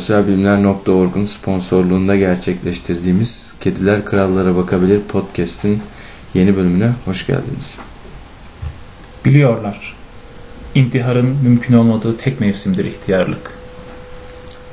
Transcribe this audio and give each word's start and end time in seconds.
Sosyalbilimler.org'un 0.00 1.26
sponsorluğunda 1.26 2.16
gerçekleştirdiğimiz 2.16 3.54
Kediler 3.60 4.04
Krallara 4.04 4.56
Bakabilir 4.56 5.00
podcast'in 5.00 5.82
yeni 6.34 6.56
bölümüne 6.56 6.90
hoş 7.04 7.26
geldiniz. 7.26 7.78
Biliyorlar. 9.24 9.96
İntiharın 10.74 11.36
mümkün 11.42 11.74
olmadığı 11.74 12.16
tek 12.16 12.40
mevsimdir 12.40 12.84
ihtiyarlık. 12.84 13.50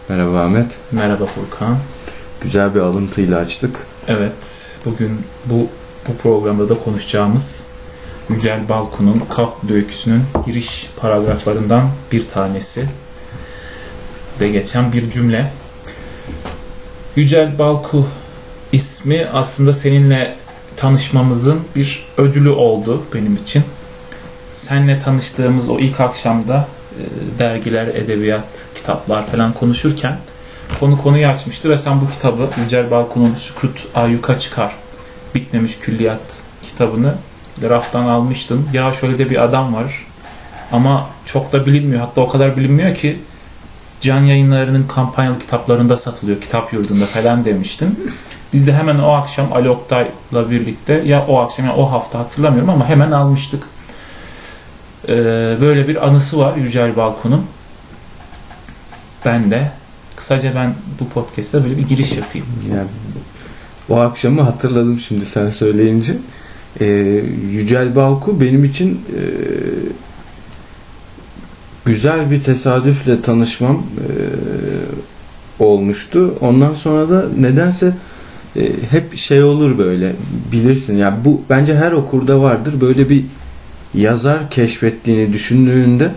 Merhaba 0.09 0.41
Ahmet. 0.41 0.77
Merhaba 0.91 1.25
Furkan. 1.25 1.77
Güzel 2.41 2.75
bir 2.75 2.79
alıntıyla 2.79 3.39
açtık. 3.39 3.75
Evet, 4.07 4.69
bugün 4.85 5.11
bu 5.45 5.67
bu 6.07 6.17
programda 6.17 6.69
da 6.69 6.79
konuşacağımız 6.79 7.63
Yücel 8.29 8.69
Balkun'un 8.69 9.23
Kaf 9.29 9.69
öyküsünün 9.71 10.23
giriş 10.45 10.89
paragraflarından 10.97 11.89
bir 12.11 12.27
tanesi 12.27 12.85
de 14.39 14.49
geçen 14.49 14.93
bir 14.93 15.11
cümle. 15.11 15.51
Yücel 17.15 17.59
Balku 17.59 18.07
ismi 18.71 19.27
aslında 19.33 19.73
seninle 19.73 20.35
tanışmamızın 20.77 21.59
bir 21.75 22.05
ödülü 22.17 22.49
oldu 22.49 23.03
benim 23.13 23.35
için. 23.35 23.63
Senle 24.51 24.99
tanıştığımız 24.99 25.69
o 25.69 25.79
ilk 25.79 25.99
akşamda 25.99 26.67
e, 26.99 27.03
dergiler, 27.39 27.87
edebiyat, 27.87 28.65
kitaplar 28.75 29.27
falan 29.27 29.53
konuşurken 29.53 30.17
konu 30.79 31.01
konuyu 31.01 31.27
açmıştı 31.27 31.69
ve 31.69 31.77
sen 31.77 32.01
bu 32.01 32.09
kitabı 32.11 32.49
Yücel 32.63 32.91
Balkun'un 32.91 33.35
Sükut 33.35 33.87
Ayyuka 33.95 34.39
Çıkar 34.39 34.75
Bitmemiş 35.35 35.79
Külliyat 35.79 36.43
kitabını 36.63 37.13
raftan 37.61 38.03
almıştın. 38.03 38.67
Ya 38.73 38.93
şöyle 38.93 39.17
de 39.17 39.29
bir 39.29 39.43
adam 39.43 39.73
var 39.73 40.05
ama 40.71 41.09
çok 41.25 41.53
da 41.53 41.65
bilinmiyor. 41.65 42.01
Hatta 42.01 42.21
o 42.21 42.29
kadar 42.29 42.57
bilinmiyor 42.57 42.95
ki 42.95 43.19
can 44.01 44.21
yayınlarının 44.21 44.83
kampanyalı 44.87 45.39
kitaplarında 45.39 45.97
satılıyor. 45.97 46.41
Kitap 46.41 46.73
yurdunda 46.73 47.05
falan 47.05 47.45
demiştin. 47.45 47.99
Biz 48.53 48.67
de 48.67 48.73
hemen 48.73 48.99
o 48.99 49.09
akşam 49.11 49.53
Ali 49.53 49.69
Oktay'la 49.69 50.51
birlikte 50.51 50.93
ya 51.05 51.25
o 51.27 51.39
akşam 51.39 51.65
ya 51.65 51.75
o 51.75 51.91
hafta 51.91 52.19
hatırlamıyorum 52.19 52.69
ama 52.69 52.89
hemen 52.89 53.11
almıştık. 53.11 53.63
Ee, 55.07 55.13
böyle 55.61 55.87
bir 55.87 56.07
anısı 56.07 56.39
var 56.39 56.55
Yücel 56.55 56.95
Balkon'un. 56.95 57.45
Ben 59.25 59.51
de 59.51 59.71
kısaca 60.15 60.55
ben 60.55 60.73
bu 60.99 61.09
podcast'te 61.09 61.63
böyle 61.63 61.77
bir 61.77 61.87
giriş 61.87 62.11
yapayım. 62.11 62.47
Yani 62.71 62.87
o 63.89 63.99
akşamı 63.99 64.41
hatırladım 64.41 64.99
şimdi 64.99 65.25
sen 65.25 65.49
söyleyince. 65.49 66.13
Ee, 66.79 66.85
Yücel 67.51 67.95
Balku 67.95 68.41
benim 68.41 68.65
için 68.65 69.01
e, 69.15 69.21
güzel 71.87 72.31
bir 72.31 72.43
tesadüfle 72.43 73.21
tanışmam 73.21 73.75
e, 73.75 74.09
olmuştu. 75.63 76.33
Ondan 76.41 76.73
sonra 76.73 77.09
da 77.09 77.25
nedense 77.39 77.93
e, 78.55 78.61
hep 78.89 79.17
şey 79.17 79.43
olur 79.43 79.77
böyle 79.77 80.15
bilirsin. 80.51 80.97
Yani 80.97 81.17
bu 81.25 81.41
bence 81.49 81.75
her 81.75 81.91
okurda 81.91 82.41
vardır. 82.41 82.81
Böyle 82.81 83.09
bir 83.09 83.25
yazar 83.93 84.49
keşfettiğini 84.49 85.33
düşündüğünde 85.33 86.11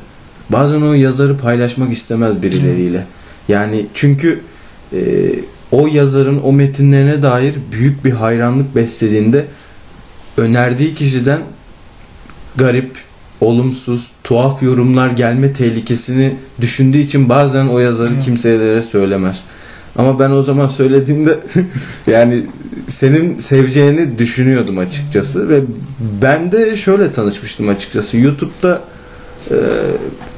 bazen 0.51 0.81
o 0.81 0.93
yazarı 0.93 1.39
paylaşmak 1.39 1.93
istemez 1.93 2.43
birileriyle. 2.43 3.07
Yani 3.49 3.87
çünkü 3.95 4.41
e, 4.93 5.01
o 5.73 5.87
yazarın 5.87 6.41
o 6.45 6.53
metinlerine 6.53 7.23
dair 7.23 7.55
büyük 7.73 8.05
bir 8.05 8.11
hayranlık 8.11 8.77
beslediğinde 8.77 9.47
önerdiği 10.37 10.95
kişiden 10.95 11.41
garip, 12.57 12.91
olumsuz, 13.41 14.11
tuhaf 14.25 14.63
yorumlar 14.63 15.11
gelme 15.11 15.53
tehlikesini 15.53 16.33
düşündüğü 16.61 16.99
için 16.99 17.29
bazen 17.29 17.67
o 17.67 17.79
yazarı 17.79 18.21
kimselere 18.21 18.83
söylemez. 18.83 19.45
Ama 19.97 20.19
ben 20.19 20.31
o 20.31 20.43
zaman 20.43 20.67
söylediğimde 20.67 21.39
yani 22.07 22.43
senin 22.89 23.39
seveceğini 23.39 24.19
düşünüyordum 24.19 24.79
açıkçası 24.79 25.49
ve 25.49 25.61
ben 26.23 26.53
de 26.53 26.77
şöyle 26.77 27.13
tanışmıştım 27.13 27.69
açıkçası. 27.69 28.17
YouTube'da 28.17 28.83
e, 29.51 29.57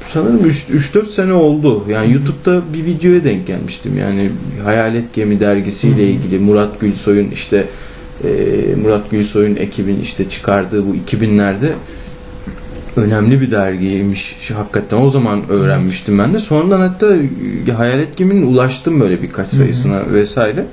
sanırım 0.09 0.39
3-4 0.39 1.11
sene 1.11 1.33
oldu. 1.33 1.85
Yani 1.89 2.13
YouTube'da 2.13 2.61
bir 2.73 2.85
videoya 2.85 3.23
denk 3.23 3.47
gelmiştim. 3.47 3.97
Yani 3.97 4.29
Hayalet 4.63 5.13
Gemi 5.13 5.39
dergisiyle 5.39 6.07
ilgili 6.07 6.39
Murat 6.39 6.79
Gülsoy'un 6.79 7.31
işte 7.31 7.65
e, 8.23 8.29
Murat 8.83 9.11
Gülsoy'un 9.11 9.55
ekibin 9.55 9.99
işte 10.01 10.29
çıkardığı 10.29 10.87
bu 10.87 10.95
2000'lerde 10.95 11.69
önemli 12.95 13.41
bir 13.41 13.51
dergiymiş. 13.51 14.51
Hakikaten 14.55 15.01
o 15.01 15.09
zaman 15.09 15.41
öğrenmiştim 15.49 16.19
ben 16.19 16.33
de. 16.33 16.39
Sonradan 16.39 16.79
hatta 16.79 17.15
Hayalet 17.77 18.17
Gemi'nin 18.17 18.45
ulaştım 18.45 19.01
böyle 19.01 19.21
birkaç 19.21 19.47
sayısına 19.47 19.95
Hı-hı. 19.95 20.13
vesaire. 20.13 20.65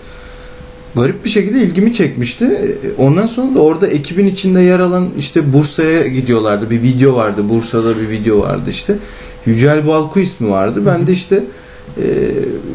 Garip 0.96 1.24
bir 1.24 1.30
şekilde 1.30 1.62
ilgimi 1.62 1.94
çekmişti. 1.94 2.76
Ondan 2.98 3.26
sonra 3.26 3.54
da 3.54 3.60
orada 3.60 3.86
ekibin 3.86 4.26
içinde 4.26 4.60
yer 4.60 4.80
alan 4.80 5.08
işte 5.18 5.52
Bursa'ya 5.52 6.06
gidiyorlardı. 6.06 6.70
Bir 6.70 6.82
video 6.82 7.14
vardı. 7.14 7.48
Bursa'da 7.48 7.98
bir 7.98 8.08
video 8.08 8.40
vardı 8.40 8.70
işte. 8.70 8.96
Yücel 9.46 9.86
Balku 9.86 10.20
ismi 10.20 10.50
vardı. 10.50 10.82
Ben 10.86 11.06
de 11.06 11.12
işte 11.12 11.44
e, 11.96 12.04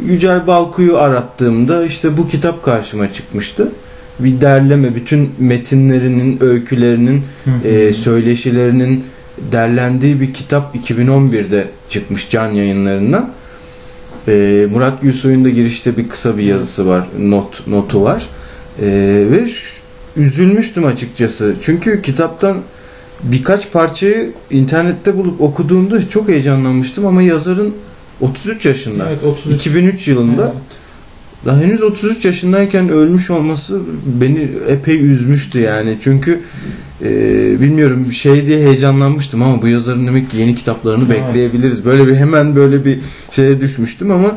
Yücel 0.08 0.48
Balku'yu 0.48 0.98
arattığımda 0.98 1.86
işte 1.86 2.18
bu 2.18 2.28
kitap 2.28 2.64
karşıma 2.64 3.14
çıkmıştı. 3.14 3.72
Bir 4.20 4.42
derleme 4.42 4.96
bütün 4.96 5.30
metinlerinin, 5.40 6.38
öykülerinin, 6.42 7.22
e, 7.66 7.94
söyleşilerinin 7.94 9.04
derlendiği 9.52 10.22
bir 10.22 10.34
kitap 10.34 10.76
2011'de 10.76 11.68
çıkmış 11.90 12.30
Can 12.30 12.52
Yayınları'ndan. 12.52 13.30
Ee, 14.28 14.68
Murat 14.72 15.02
Gülsoy'un 15.02 15.46
da 15.46 15.50
girişte 15.50 15.98
bir 15.98 16.10
kısa 16.10 16.38
bir 16.38 16.44
yazısı 16.44 16.88
var, 16.88 17.08
not 17.20 17.68
notu 17.68 18.02
var. 18.02 18.30
Ee, 18.82 18.86
ve 19.32 19.48
üzülmüştüm 20.18 20.86
açıkçası. 20.86 21.56
Çünkü 21.62 22.02
kitaptan 22.02 22.58
birkaç 23.24 23.72
parçayı 23.72 24.34
internette 24.52 25.18
bulup 25.18 25.42
okuduğumda 25.42 26.10
çok 26.10 26.30
heyecanlanmıştım 26.30 27.06
ama 27.06 27.22
yazarın 27.22 27.76
33 28.22 28.66
yaşında. 28.66 29.10
Evet, 29.10 29.24
33. 29.24 29.56
2003 29.56 30.08
yılında. 30.08 30.44
Evet. 30.44 30.64
Daha 31.46 31.62
henüz 31.62 31.82
33 31.82 32.26
yaşındayken 32.26 32.90
ölmüş 32.90 33.30
olması 33.30 33.82
beni 34.06 34.50
epey 34.68 35.12
üzmüştü 35.12 35.60
yani. 35.60 35.98
Çünkü 36.04 36.42
e, 37.02 37.10
bilmiyorum 37.62 38.14
şey 38.14 38.46
diye 38.46 38.60
heyecanlanmıştım 38.60 39.44
ama 39.44 39.62
bu 39.62 39.68
yazarın 39.68 40.08
demek 40.08 40.32
ki 40.32 40.38
yeni 40.38 40.56
kitaplarını 40.56 41.06
evet. 41.08 41.28
bekleyebiliriz. 41.28 41.86
Böyle 41.86 42.08
bir 42.08 42.16
hemen 42.16 42.56
böyle 42.56 42.86
bir 42.86 43.00
şeye 43.32 43.62
düşmüştüm 43.62 44.12
ama 44.12 44.36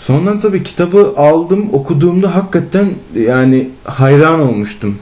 sonradan 0.00 0.40
tabii 0.40 0.62
kitabı 0.62 1.14
aldım 1.16 1.68
okuduğumda 1.72 2.34
hakikaten 2.34 2.86
yani 3.14 3.68
hayran 3.84 4.40
olmuştum. 4.40 4.98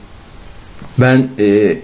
Ben 0.98 1.26
e, 1.38 1.78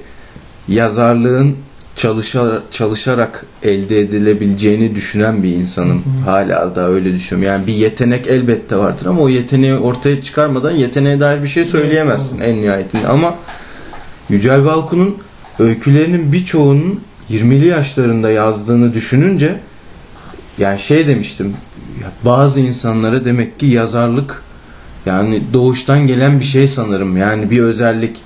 yazarlığın 0.69 1.56
çalışarak, 1.97 2.62
çalışarak 2.71 3.47
elde 3.62 4.00
edilebileceğini 4.00 4.94
düşünen 4.94 5.43
bir 5.43 5.49
insanım. 5.49 6.05
Hı 6.05 6.31
hı. 6.31 6.31
Hala 6.31 6.76
da 6.76 6.88
öyle 6.88 7.14
düşünüyorum. 7.14 7.53
Yani 7.53 7.67
bir 7.67 7.75
yetenek 7.75 8.26
elbette 8.26 8.76
vardır 8.76 9.06
ama 9.06 9.20
o 9.20 9.29
yeteneği 9.29 9.75
ortaya 9.75 10.23
çıkarmadan 10.23 10.70
yeteneğe 10.70 11.20
dair 11.20 11.43
bir 11.43 11.49
şey 11.49 11.64
söyleyemezsin 11.64 12.41
en 12.41 12.62
nihayetinde. 12.62 13.08
Ama 13.08 13.35
Yücel 14.31 14.65
Balkun'un 14.65 15.17
öykülerinin 15.59 16.32
birçoğunun 16.32 17.00
20'li 17.31 17.67
yaşlarında 17.67 18.31
yazdığını 18.31 18.94
düşününce 18.94 19.56
yani 20.59 20.81
şey 20.81 21.06
demiştim 21.06 21.55
bazı 22.25 22.61
insanlara 22.61 23.25
demek 23.25 23.61
ki 23.61 23.67
yazarlık 23.67 24.43
yani 25.06 25.43
doğuştan 25.53 26.06
gelen 26.06 26.41
bir 26.41 26.44
şey 26.44 26.69
sanırım. 26.69 27.17
Yani 27.17 27.50
bir 27.50 27.61
özellik. 27.61 28.17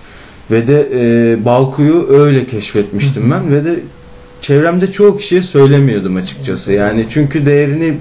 Ve 0.51 0.69
de 0.69 0.89
e, 0.95 1.45
Balku'yu 1.45 2.07
öyle 2.09 2.47
keşfetmiştim 2.47 3.31
ben 3.31 3.51
ve 3.53 3.65
de 3.65 3.81
çevremde 4.41 4.93
çoğu 4.93 5.17
kişiye 5.17 5.43
söylemiyordum 5.43 6.17
açıkçası. 6.17 6.73
Yani 6.73 7.07
çünkü 7.11 7.47
değerini 7.47 7.95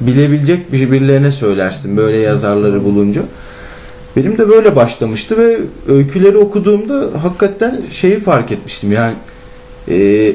bilebilecek 0.00 0.72
birilerine 0.72 1.30
söylersin 1.30 1.96
böyle 1.96 2.16
yazarları 2.16 2.84
bulunca. 2.84 3.22
Benim 4.16 4.38
de 4.38 4.48
böyle 4.48 4.76
başlamıştı 4.76 5.38
ve 5.38 5.58
öyküleri 5.88 6.36
okuduğumda 6.36 7.10
hakikaten 7.22 7.80
şeyi 7.90 8.20
fark 8.20 8.52
etmiştim. 8.52 8.92
Yani 8.92 9.14
e, 9.88 10.32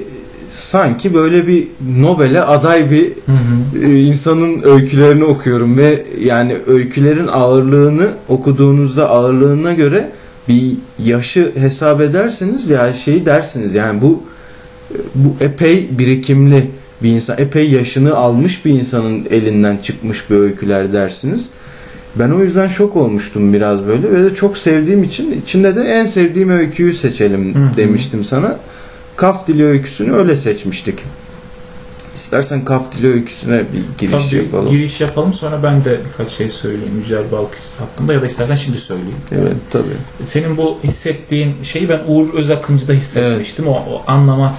sanki 0.51 1.13
böyle 1.13 1.47
bir 1.47 1.68
Nobel'e 2.00 2.41
aday 2.41 2.91
bir 2.91 3.06
Hı 3.06 3.31
hı. 3.31 3.85
e, 3.85 4.01
insanın 4.01 4.62
öykülerini 4.63 5.24
okuyorum 5.24 5.77
ve 5.77 6.03
yani 6.19 6.57
öykülerin 6.68 7.27
ağırlığını 7.27 8.07
okuduğunuzda 8.27 9.09
ağırlığına 9.09 9.74
göre 9.74 10.12
bir 10.47 10.73
yaşı 11.00 11.51
hesap 11.56 12.01
ederseniz 12.01 12.69
ya 12.69 12.94
şeyi 12.94 13.25
dersiniz 13.25 13.75
yani 13.75 14.01
bu 14.01 14.23
bu 15.15 15.44
epey 15.44 15.88
birikimli 15.91 16.71
bir 17.03 17.09
insan 17.09 17.38
epey 17.39 17.71
yaşını 17.71 18.15
almış 18.15 18.65
bir 18.65 18.71
insanın 18.71 19.27
elinden 19.30 19.77
çıkmış 19.77 20.30
bir 20.30 20.35
öyküler 20.35 20.94
dersiniz. 20.94 21.51
Ben 22.19 22.30
o 22.30 22.44
yüzden 22.44 22.68
şok 22.68 22.96
olmuştum 22.96 23.54
biraz 23.54 23.88
böyle 23.88 24.12
ve 24.12 24.24
de 24.24 24.36
çok 24.36 24.58
sevdiğim 24.58 25.04
için 25.04 25.42
içinde 25.42 25.75
de 25.75 25.81
en 25.81 26.06
sevdiğim 26.06 26.50
öyküyü 26.50 26.94
seçelim 26.94 27.56
Hı 27.56 27.60
hı. 27.60 27.78
demiştim 27.78 28.24
sana. 28.24 28.58
Kaf 29.16 29.48
Dili 29.48 29.66
öyküsünü 29.66 30.14
öyle 30.14 30.36
seçmiştik. 30.36 31.00
İstersen 32.16 32.66
Kaf 32.66 32.98
Dili 32.98 33.08
öyküsüne 33.08 33.60
bir 33.74 33.81
giriş 33.98 34.25
Tabii 34.30 34.36
yapalım. 34.44 34.69
giriş 34.69 35.02
yapalım 35.02 35.34
sonra 35.34 35.64
ben 35.64 35.84
de 35.86 36.00
birkaç 36.10 36.31
şey 36.31 36.50
söyleyeyim 36.50 36.94
Yücel 37.00 37.24
Balkız 37.31 37.74
hakkında 37.80 38.14
ya 38.14 38.22
da 38.22 38.25
istersen 38.25 38.56
şimdi 38.56 38.78
söyleyeyim. 38.80 39.18
Evet 39.31 39.56
tabii. 39.72 40.24
Senin 40.24 40.58
bu 40.58 40.80
hissettiğin 40.84 41.56
şeyi 41.64 41.90
ben 41.90 42.02
Uğur 42.08 42.34
Özakıncı'da 42.34 42.94
hissetmiştim. 42.94 43.68
O, 43.68 43.72
o 43.72 44.04
anlamak 44.08 44.56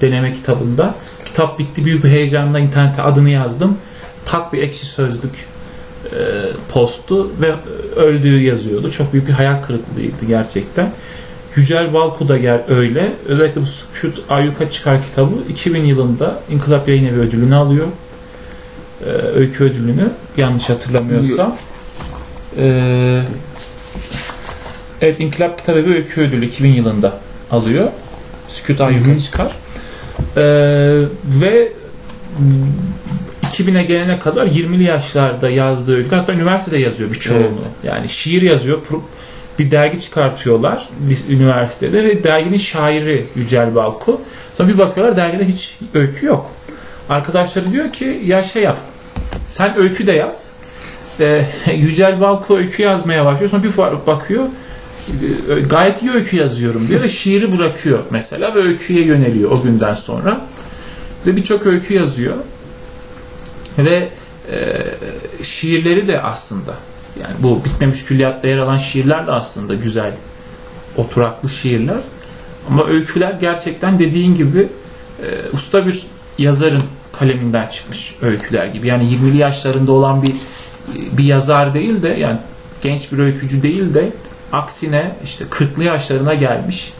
deneme 0.00 0.32
kitabında. 0.32 0.94
Kitap 1.24 1.58
bitti 1.58 1.84
büyük 1.84 2.04
bir 2.04 2.08
heyecanla 2.08 2.58
internete 2.60 3.02
adını 3.02 3.30
yazdım. 3.30 3.78
Tak 4.24 4.52
bir 4.52 4.62
ekşi 4.62 4.86
sözlük 4.86 5.32
postu 6.68 7.30
ve 7.40 7.54
öldüğü 7.96 8.40
yazıyordu. 8.40 8.90
Çok 8.90 9.12
büyük 9.12 9.28
bir 9.28 9.32
hayal 9.32 9.62
kırıklığıydı 9.62 10.24
gerçekten. 10.28 10.90
Yücel 11.56 11.94
Balku 11.94 12.28
da 12.28 12.36
gel 12.36 12.62
öyle. 12.68 13.12
Özellikle 13.26 13.60
bu 13.60 13.66
Sükut 13.66 14.22
Ayyuka 14.28 14.70
Çıkar 14.70 15.02
kitabı 15.02 15.34
2000 15.48 15.84
yılında 15.84 16.40
İnkılap 16.50 16.88
Yayın 16.88 17.04
Evi 17.04 17.18
ödülünü 17.18 17.54
alıyor. 17.54 17.86
E, 19.06 19.08
öykü 19.10 19.64
ödülünü 19.64 20.10
yanlış 20.36 20.70
hatırlamıyorsam. 20.70 21.56
E, 22.58 23.22
evet 25.00 25.20
İnkılap 25.20 25.58
Kitap 25.58 25.76
Evi 25.76 25.94
Öykü 25.94 26.20
Ödülü 26.20 26.46
2000 26.46 26.72
yılında 26.72 27.18
alıyor. 27.50 27.88
Sükut 28.48 28.80
Ayyuka 28.80 29.18
Çıkar. 29.20 29.52
E, 30.36 30.42
ve 31.24 31.72
2000'e 33.52 33.82
gelene 33.82 34.18
kadar 34.18 34.46
20'li 34.46 34.82
yaşlarda 34.82 35.50
yazdığı 35.50 35.96
öyküler 35.96 36.18
hatta 36.18 36.32
üniversitede 36.32 36.78
yazıyor 36.78 37.10
birçoğunu. 37.10 37.40
Evet. 37.40 37.54
Yani 37.84 38.08
şiir 38.08 38.42
yazıyor. 38.42 38.78
Bir 39.58 39.70
dergi 39.70 40.00
çıkartıyorlar 40.00 40.88
üniversitede 41.30 42.04
ve 42.04 42.24
derginin 42.24 42.58
şairi 42.58 43.26
Yücel 43.36 43.74
Balku. 43.74 44.20
Sonra 44.54 44.68
bir 44.68 44.78
bakıyorlar 44.78 45.16
dergide 45.16 45.44
hiç 45.44 45.76
öykü 45.94 46.26
yok. 46.26 46.50
Arkadaşları 47.08 47.72
diyor 47.72 47.92
ki 47.92 48.20
ya 48.24 48.42
şey 48.42 48.62
yap. 48.62 48.76
Sen 49.46 49.78
öykü 49.78 50.06
de 50.06 50.12
yaz. 50.12 50.52
Ee, 51.20 51.44
Yücel 51.74 52.20
Balku 52.20 52.56
öykü 52.56 52.82
yazmaya 52.82 53.24
başlıyor. 53.24 53.50
Sonra 53.50 53.62
bir 53.62 53.76
bakıyor. 54.06 54.44
e, 55.50 55.60
Gayet 55.60 56.02
iyi 56.02 56.12
öykü 56.12 56.36
yazıyorum 56.36 56.88
diyor 56.88 57.02
ve 57.02 57.08
şiiri 57.08 57.58
bırakıyor 57.58 57.98
mesela 58.10 58.54
ve 58.54 58.58
öyküye 58.58 59.04
yöneliyor 59.04 59.50
o 59.50 59.62
günden 59.62 59.94
sonra. 59.94 60.40
Ve 61.26 61.36
birçok 61.36 61.66
öykü 61.66 61.94
yazıyor. 61.94 62.36
Ve 63.78 64.08
e, 64.52 64.82
şiirleri 65.42 66.08
de 66.08 66.22
aslında 66.22 66.74
yani 67.20 67.34
bu 67.38 67.64
bitmemiş 67.64 68.04
külliyatta 68.04 68.48
yer 68.48 68.58
alan 68.58 68.78
şiirler 68.78 69.26
de 69.26 69.32
aslında 69.32 69.74
güzel 69.74 70.12
oturaklı 70.96 71.48
şiirler. 71.48 72.00
Ama 72.68 72.86
öyküler 72.86 73.32
gerçekten 73.32 73.98
dediğin 73.98 74.34
gibi 74.34 74.68
e, 75.22 75.26
usta 75.52 75.86
bir 75.86 76.06
yazarın 76.38 76.82
kaleminden 77.12 77.66
çıkmış 77.66 78.14
öyküler 78.22 78.66
gibi. 78.66 78.86
Yani 78.86 79.04
20'li 79.04 79.36
yaşlarında 79.36 79.92
olan 79.92 80.22
bir 80.22 80.34
bir 81.12 81.24
yazar 81.24 81.74
değil 81.74 82.02
de 82.02 82.08
yani 82.08 82.38
genç 82.82 83.12
bir 83.12 83.18
öykücü 83.18 83.62
değil 83.62 83.94
de 83.94 84.10
aksine 84.52 85.16
işte 85.24 85.44
40'lı 85.44 85.84
yaşlarına 85.84 86.34
gelmiş. 86.34 86.92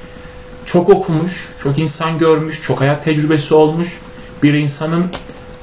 Çok 0.65 0.89
okumuş, 0.89 1.51
çok 1.63 1.79
insan 1.79 2.19
görmüş, 2.19 2.63
çok 2.63 2.81
hayat 2.81 3.05
tecrübesi 3.05 3.55
olmuş 3.55 3.99
bir 4.43 4.55
insanın 4.55 5.07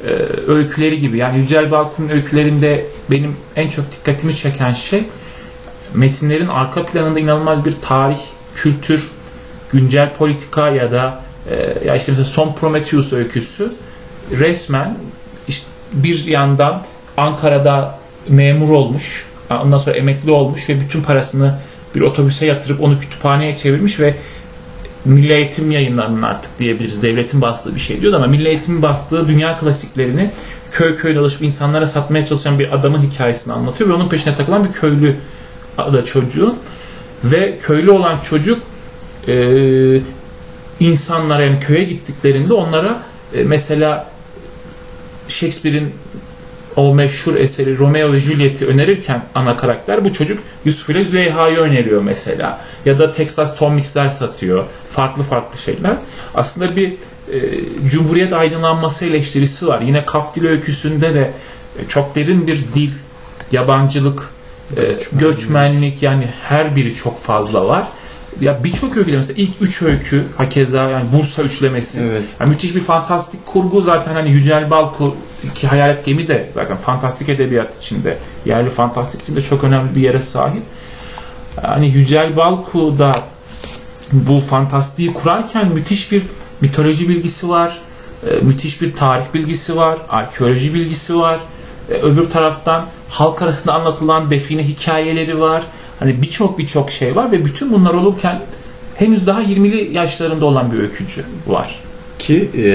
e, 0.07 0.09
öyküleri 0.51 0.99
gibi. 0.99 1.17
Yani 1.17 1.37
Yücel 1.39 1.71
Balkun'un 1.71 2.09
öykülerinde 2.09 2.85
benim 3.11 3.35
en 3.55 3.69
çok 3.69 3.85
dikkatimi 3.91 4.35
çeken 4.35 4.73
şey 4.73 5.03
metinlerin 5.93 6.47
arka 6.47 6.85
planında 6.85 7.19
inanılmaz 7.19 7.65
bir 7.65 7.75
tarih, 7.81 8.19
kültür, 8.55 9.11
güncel 9.71 10.13
politika 10.13 10.69
ya 10.69 10.91
da 10.91 11.21
e, 11.49 11.87
ya 11.87 11.95
işte 11.95 12.11
mesela 12.11 12.25
Son 12.25 12.53
Prometheus 12.53 13.13
öyküsü 13.13 13.73
resmen 14.31 14.97
işte 15.47 15.67
bir 15.93 16.25
yandan 16.25 16.83
Ankara'da 17.17 17.99
memur 18.27 18.69
olmuş, 18.69 19.25
ondan 19.49 19.77
sonra 19.77 19.95
emekli 19.95 20.31
olmuş 20.31 20.69
ve 20.69 20.81
bütün 20.81 21.01
parasını 21.01 21.59
bir 21.95 22.01
otobüse 22.01 22.45
yatırıp 22.45 22.81
onu 22.81 22.99
kütüphaneye 22.99 23.55
çevirmiş 23.55 23.99
ve 23.99 24.15
Milli 25.05 25.33
Eğitim 25.33 25.71
yayınlarının 25.71 26.21
artık 26.21 26.59
diyebiliriz. 26.59 27.03
Devletin 27.03 27.41
bastığı 27.41 27.75
bir 27.75 27.79
şey 27.79 28.01
diyor 28.01 28.13
ama 28.13 28.27
Milli 28.27 28.47
Eğitim'in 28.47 28.81
bastığı 28.81 29.27
dünya 29.27 29.57
klasiklerini 29.57 30.31
köy 30.71 30.95
köy 30.95 31.15
dolaşıp 31.15 31.41
insanlara 31.41 31.87
satmaya 31.87 32.25
çalışan 32.25 32.59
bir 32.59 32.75
adamın 32.75 33.01
hikayesini 33.01 33.53
anlatıyor 33.53 33.89
ve 33.89 33.93
onun 33.93 34.09
peşine 34.09 34.35
takılan 34.35 34.63
bir 34.63 34.71
köylü 34.71 35.15
da 35.77 36.05
çocuğun 36.05 36.57
ve 37.23 37.57
köylü 37.61 37.91
olan 37.91 38.19
çocuk 38.19 38.59
e, 39.27 40.01
insanlara 40.79 41.43
yani 41.43 41.59
köye 41.59 41.83
gittiklerinde 41.83 42.53
onlara 42.53 43.03
e, 43.33 43.43
mesela 43.43 44.07
Shakespeare'in 45.27 45.93
o 46.75 46.95
meşhur 46.95 47.35
eseri 47.35 47.77
Romeo 47.77 48.13
ve 48.13 48.19
Juliet'i 48.19 48.65
önerirken 48.65 49.21
ana 49.35 49.57
karakter 49.57 50.05
bu 50.05 50.13
çocuk 50.13 50.39
Yusuf 50.65 50.89
ile 50.89 51.03
Züleyha'yı 51.03 51.57
öneriyor 51.57 52.01
mesela. 52.01 52.59
Ya 52.85 52.99
da 52.99 53.11
Texas 53.11 53.55
Tom 53.57 53.73
Mix'ler 53.73 54.09
satıyor. 54.09 54.63
Farklı 54.89 55.23
farklı 55.23 55.57
şeyler. 55.57 55.93
Aslında 56.35 56.75
bir 56.75 56.93
e, 57.33 57.39
Cumhuriyet 57.87 58.33
aydınlanması 58.33 59.05
eleştirisi 59.05 59.67
var. 59.67 59.81
Yine 59.81 60.05
Kaf 60.05 60.35
Dili 60.35 60.47
öyküsünde 60.47 61.13
de 61.13 61.31
e, 61.79 61.87
çok 61.87 62.15
derin 62.15 62.47
bir 62.47 62.63
dil, 62.75 62.91
yabancılık, 63.51 64.29
e, 64.77 64.81
Göçmenlik. 64.81 65.19
göçmenlik 65.19 66.03
yani 66.03 66.29
her 66.43 66.75
biri 66.75 66.95
çok 66.95 67.23
fazla 67.23 67.67
var. 67.67 67.83
Ya 68.41 68.63
birçok 68.63 68.97
öyküde 68.97 69.15
mesela 69.15 69.41
ilk 69.41 69.51
üç 69.61 69.81
öykü 69.81 70.25
hakeza 70.37 70.89
yani 70.89 71.05
Bursa 71.13 71.43
üçlemesi 71.43 71.99
Evet. 72.01 72.23
yani 72.39 72.49
müthiş 72.49 72.75
bir 72.75 72.79
fantastik 72.81 73.45
kurgu 73.45 73.81
zaten 73.81 74.13
hani 74.13 74.31
Yücel 74.31 74.69
Balku 74.69 75.15
ki 75.55 75.67
Hayalet 75.67 76.05
Gemi 76.05 76.27
de 76.27 76.49
zaten 76.53 76.77
fantastik 76.77 77.29
edebiyat 77.29 77.77
içinde 77.77 78.17
yerli 78.45 78.69
fantastik 78.69 79.21
içinde 79.21 79.41
çok 79.41 79.63
önemli 79.63 79.95
bir 79.95 80.01
yere 80.01 80.21
sahip. 80.21 80.63
Hani 81.61 81.87
Yücel 81.89 82.35
Balku 82.37 82.99
da 82.99 83.15
bu 84.11 84.39
fantastiği 84.39 85.13
kurarken 85.13 85.67
müthiş 85.67 86.11
bir 86.11 86.23
mitoloji 86.61 87.09
bilgisi 87.09 87.49
var. 87.49 87.77
e, 88.27 88.35
Müthiş 88.41 88.81
bir 88.81 88.95
tarih 88.95 89.25
bilgisi 89.33 89.75
var. 89.75 89.97
Arkeoloji 90.09 90.73
bilgisi 90.73 91.15
var. 91.19 91.39
e, 91.89 91.93
Öbür 91.93 92.29
taraftan 92.29 92.85
halk 93.09 93.41
arasında 93.41 93.73
anlatılan 93.73 94.31
define 94.31 94.63
hikayeleri 94.63 95.39
var. 95.39 95.63
Hani 95.99 96.21
birçok 96.21 96.59
birçok 96.59 96.91
şey 96.91 97.15
var 97.15 97.31
ve 97.31 97.45
bütün 97.45 97.73
bunlar 97.73 97.93
olurken 97.93 98.39
henüz 98.95 99.27
daha 99.27 99.43
20'li 99.43 99.89
yaşlarında 99.97 100.45
olan 100.45 100.71
bir 100.71 100.79
öykücü 100.79 101.21
var. 101.47 101.79
Ki 102.19 102.49
e, 102.57 102.65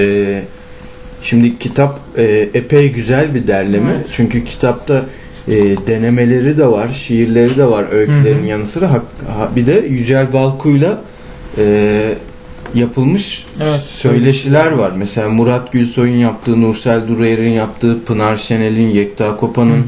şimdi 1.21 1.59
kitap 1.59 1.99
e, 2.17 2.23
epey 2.53 2.91
güzel 2.91 3.35
bir 3.35 3.47
derleme. 3.47 3.91
Evet. 3.95 4.09
Çünkü 4.15 4.45
kitapta 4.45 5.05
e, 5.47 5.53
denemeleri 5.87 6.57
de 6.57 6.67
var, 6.67 6.89
şiirleri 6.89 7.57
de 7.57 7.65
var 7.65 7.85
öykülerin 7.91 8.39
Hı 8.39 8.43
hı. 8.43 8.47
yanı 8.47 8.67
sıra. 8.67 8.85
Hak- 8.91 9.27
ha- 9.37 9.49
bir 9.55 9.67
de 9.67 9.85
Yücel 9.89 10.33
Balku'yla 10.33 11.01
e, 11.57 11.63
yapılmış 12.75 13.45
Evet, 13.61 13.79
söyleşiler 13.87 14.71
var. 14.71 14.91
Mesela 14.97 15.29
Murat 15.29 15.71
Gülsoy'un 15.71 16.17
yaptığı, 16.17 16.61
Nursel 16.61 17.07
Durayer'in 17.07 17.51
yaptığı, 17.51 18.03
Pınar 18.05 18.37
Şenel'in, 18.37 18.89
Yekta 18.89 19.37
Kopa'nın 19.37 19.83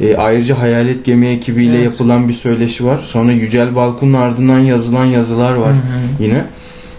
e, 0.00 0.16
ayrıca 0.16 0.58
Hayalet 0.58 1.04
Gemi 1.04 1.26
ekibiyle 1.26 1.74
Evet. 1.76 1.84
yapılan 1.84 2.28
bir 2.28 2.34
söyleşi 2.34 2.84
var. 2.86 3.00
Sonra 3.06 3.32
Yücel 3.32 3.74
Balkun'un 3.74 4.12
ardından 4.12 4.58
yazılan 4.58 5.04
yazılar 5.04 5.54
var 5.54 5.72
Hı 5.72 5.76
hı. 5.76 6.22
yine. 6.22 6.44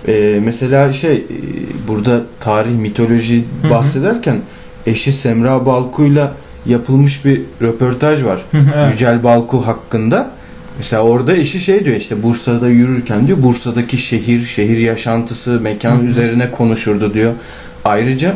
Ee, 0.08 0.40
mesela 0.44 0.94
şey 0.94 1.14
e, 1.16 1.24
burada 1.88 2.22
tarih 2.40 2.76
mitoloji 2.76 3.44
Hı 3.62 3.68
hı. 3.68 3.72
bahsederken 3.72 4.36
eşi 4.88 5.14
Semra 5.14 5.66
Balku'yla 5.66 6.34
yapılmış 6.66 7.26
bir 7.26 7.42
röportaj 7.62 8.24
var. 8.24 8.40
Hı 8.52 8.58
hı, 8.58 8.70
evet. 8.76 8.92
Yücel 8.94 9.24
Balku 9.24 9.68
hakkında. 9.68 10.32
Mesela 10.78 11.04
orada 11.04 11.36
eşi 11.36 11.60
şey 11.60 11.86
diyor 11.86 11.96
işte 11.96 12.24
Bursa'da 12.24 12.70
yürürken 12.70 13.28
diyor 13.28 13.38
Bursa'daki 13.42 13.98
şehir, 13.98 14.46
şehir 14.46 14.78
yaşantısı, 14.78 15.52
mekan 15.62 15.98
Hı 15.98 16.02
hı. 16.02 16.06
üzerine 16.06 16.52
konuşurdu 16.52 17.14
diyor. 17.14 17.34
Ayrıca 17.86 18.34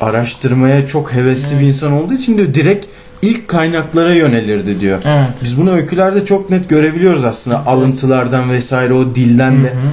araştırmaya 0.00 0.86
çok 0.86 1.12
hevesli 1.14 1.48
Evet. 1.52 1.60
bir 1.62 1.66
insan 1.66 1.92
olduğu 1.92 2.14
için 2.14 2.36
diyor 2.36 2.54
direkt 2.54 2.86
ilk 3.22 3.48
kaynaklara 3.48 4.14
yönelirdi 4.14 4.80
diyor. 4.80 4.98
Evet. 5.04 5.28
Biz 5.42 5.58
bunu 5.60 5.70
öykülerde 5.72 6.24
çok 6.24 6.50
net 6.50 6.68
görebiliyoruz 6.68 7.24
aslında. 7.24 7.56
Evet. 7.56 7.68
Alıntılardan 7.68 8.50
vesaire 8.50 8.92
o 8.94 9.14
dilden 9.14 9.64
de 9.64 9.68
Hı 9.68 9.72
hı. 9.72 9.90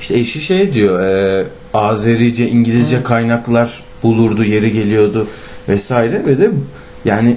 işte 0.00 0.18
eşi 0.18 0.40
şey 0.40 0.74
diyor 0.74 1.00
e, 1.00 1.44
Azerice, 1.74 2.48
İngilizce 2.48 2.96
Hı. 2.98 3.04
kaynaklar 3.04 3.82
bulurdu, 4.02 4.44
yeri 4.44 4.72
geliyordu 4.72 5.26
vesaire 5.68 6.22
ve 6.26 6.38
de 6.38 6.50
yani 7.04 7.36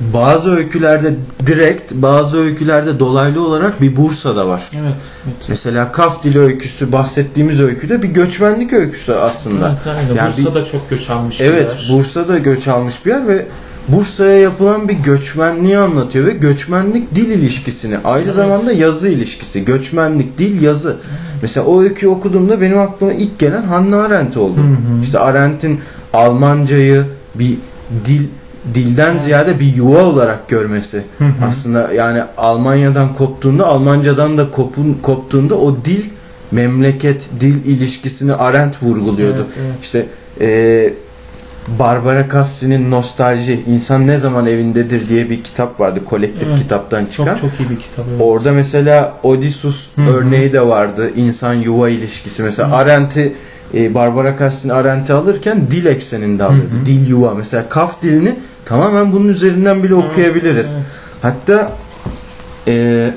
bazı 0.00 0.56
öykülerde 0.56 1.14
direkt, 1.46 1.92
bazı 1.92 2.38
öykülerde 2.38 2.98
dolaylı 2.98 3.46
olarak 3.46 3.80
bir 3.80 3.96
Bursa'da 3.96 4.48
var. 4.48 4.62
Evet. 4.74 4.94
evet. 5.24 5.46
Mesela 5.48 5.92
Kaf 5.92 6.24
Dili 6.24 6.38
öyküsü 6.38 6.92
bahsettiğimiz 6.92 7.60
öyküde 7.60 8.02
bir 8.02 8.08
göçmenlik 8.08 8.72
öyküsü 8.72 9.12
aslında. 9.12 9.68
Evet, 9.68 9.96
aynen. 9.96 10.14
Yani 10.14 10.32
Bursa'da 10.36 10.64
çok 10.64 10.90
göç 10.90 11.10
almış 11.10 11.40
bir 11.40 11.44
Evet, 11.44 11.76
yer. 11.80 11.96
Bursa'da 11.98 12.38
göç 12.38 12.68
almış 12.68 13.06
bir 13.06 13.10
yer 13.10 13.28
ve 13.28 13.46
Bursa'ya 13.88 14.38
yapılan 14.38 14.88
bir 14.88 14.94
göçmenliği 14.94 15.78
anlatıyor 15.78 16.26
ve 16.26 16.32
göçmenlik 16.32 17.14
dil 17.14 17.30
ilişkisini, 17.30 17.98
aynı 18.04 18.24
Evet. 18.24 18.34
zamanda 18.34 18.72
yazı 18.72 19.08
ilişkisi, 19.08 19.64
göçmenlik, 19.64 20.38
dil, 20.38 20.62
yazı. 20.62 20.96
Mesela 21.42 21.66
o 21.66 21.82
öyküyü 21.82 22.12
okuduğumda 22.12 22.60
benim 22.60 22.78
aklıma 22.78 23.12
ilk 23.12 23.38
gelen 23.38 23.62
Hannah 23.62 24.04
Arendt 24.04 24.36
oldu. 24.36 24.56
Hı 24.56 24.60
hı. 24.60 25.02
İşte 25.02 25.18
Arendt'in 25.18 25.80
Almancayı 26.12 27.04
bir 27.34 27.58
dil 28.04 28.22
dilden 28.74 29.10
Evet. 29.12 29.22
ziyade 29.22 29.60
bir 29.60 29.74
yuva 29.76 30.02
olarak 30.04 30.48
görmesi. 30.48 31.02
Hı 31.18 31.24
hı. 31.24 31.30
Aslında 31.48 31.92
yani 31.92 32.22
Almanya'dan 32.36 33.14
koptuğunda, 33.14 33.66
Almancadan 33.66 34.38
da 34.38 34.50
kopun, 34.50 34.98
koptuğunda 35.02 35.54
o 35.54 35.76
dil 35.84 36.04
memleket 36.50 37.28
dil 37.40 37.64
ilişkisini 37.64 38.34
Arendt 38.34 38.82
vurguluyordu. 38.82 39.46
Evet, 39.46 39.66
evet. 39.66 39.74
İşte 39.82 40.06
e, 40.40 40.92
Barbara 41.78 42.26
Cassidy'nin 42.32 42.90
Nostalji, 42.90 43.62
İnsan 43.66 44.06
Ne 44.06 44.16
Zaman 44.16 44.46
Evindedir 44.46 45.08
diye 45.08 45.30
bir 45.30 45.42
kitap 45.42 45.80
vardı. 45.80 46.00
Kolektif 46.04 46.48
Evet. 46.48 46.58
kitaptan 46.58 47.06
çıkan. 47.06 47.34
Çok 47.34 47.40
çok 47.40 47.60
iyi 47.60 47.70
bir 47.70 47.76
kitap. 47.78 48.04
Evet. 48.10 48.20
Orada 48.20 48.52
mesela 48.52 49.14
Odysseus 49.22 49.88
Hı 49.96 50.02
hı. 50.02 50.10
örneği 50.10 50.52
de 50.52 50.60
vardı. 50.66 51.10
İnsan 51.16 51.54
yuva 51.54 51.88
ilişkisi. 51.88 52.42
Mesela 52.42 52.70
Hı. 52.70 52.76
Arendt'i 52.76 53.32
e, 53.74 53.94
Barbara 53.94 54.38
Cassidy'nin 54.38 54.74
Arendt'i 54.74 55.12
alırken 55.12 55.60
dil 55.70 55.86
ekseninde 55.86 56.44
alıyordu. 56.44 56.70
Hı 56.76 56.80
hı. 56.82 56.86
Dil 56.86 57.08
yuva. 57.08 57.34
Mesela 57.34 57.68
kaf 57.68 58.02
dilini 58.02 58.36
tamamen 58.66 59.12
bunun 59.12 59.28
üzerinden 59.28 59.82
bile 59.82 59.94
okuyabiliriz. 59.94 60.68
Evet, 60.74 60.86
Hatta 61.22 61.72
e, 62.68 63.10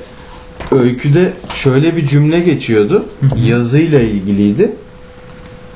öyküde 0.72 1.32
şöyle 1.54 1.96
bir 1.96 2.06
cümle 2.06 2.40
geçiyordu. 2.40 3.04
Yazıyla 3.46 4.00
ilgiliydi. 4.00 4.72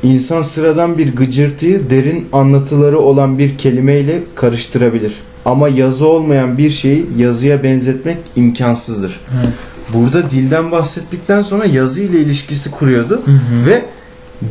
İnsan 0.02 0.42
sıradan 0.42 0.98
bir 0.98 1.16
gıcırtıyı 1.16 1.90
derin 1.90 2.28
anlatıları 2.32 2.98
olan 2.98 3.38
bir 3.38 3.58
kelimeyle 3.58 4.22
karıştırabilir. 4.34 5.14
Ama 5.44 5.68
yazı 5.68 6.06
olmayan 6.06 6.58
bir 6.58 6.70
şeyi 6.70 7.06
yazıya 7.18 7.62
benzetmek 7.62 8.16
imkansızdır. 8.36 9.20
evet. 9.34 9.54
Burada 9.94 10.30
dilden 10.30 10.70
bahsettikten 10.70 11.42
sonra 11.42 11.64
yazı 11.64 12.00
ile 12.02 12.18
ilişkisi 12.20 12.70
kuruyordu 12.70 13.22
Hı 13.24 13.30
hı. 13.30 13.66
ve 13.66 13.82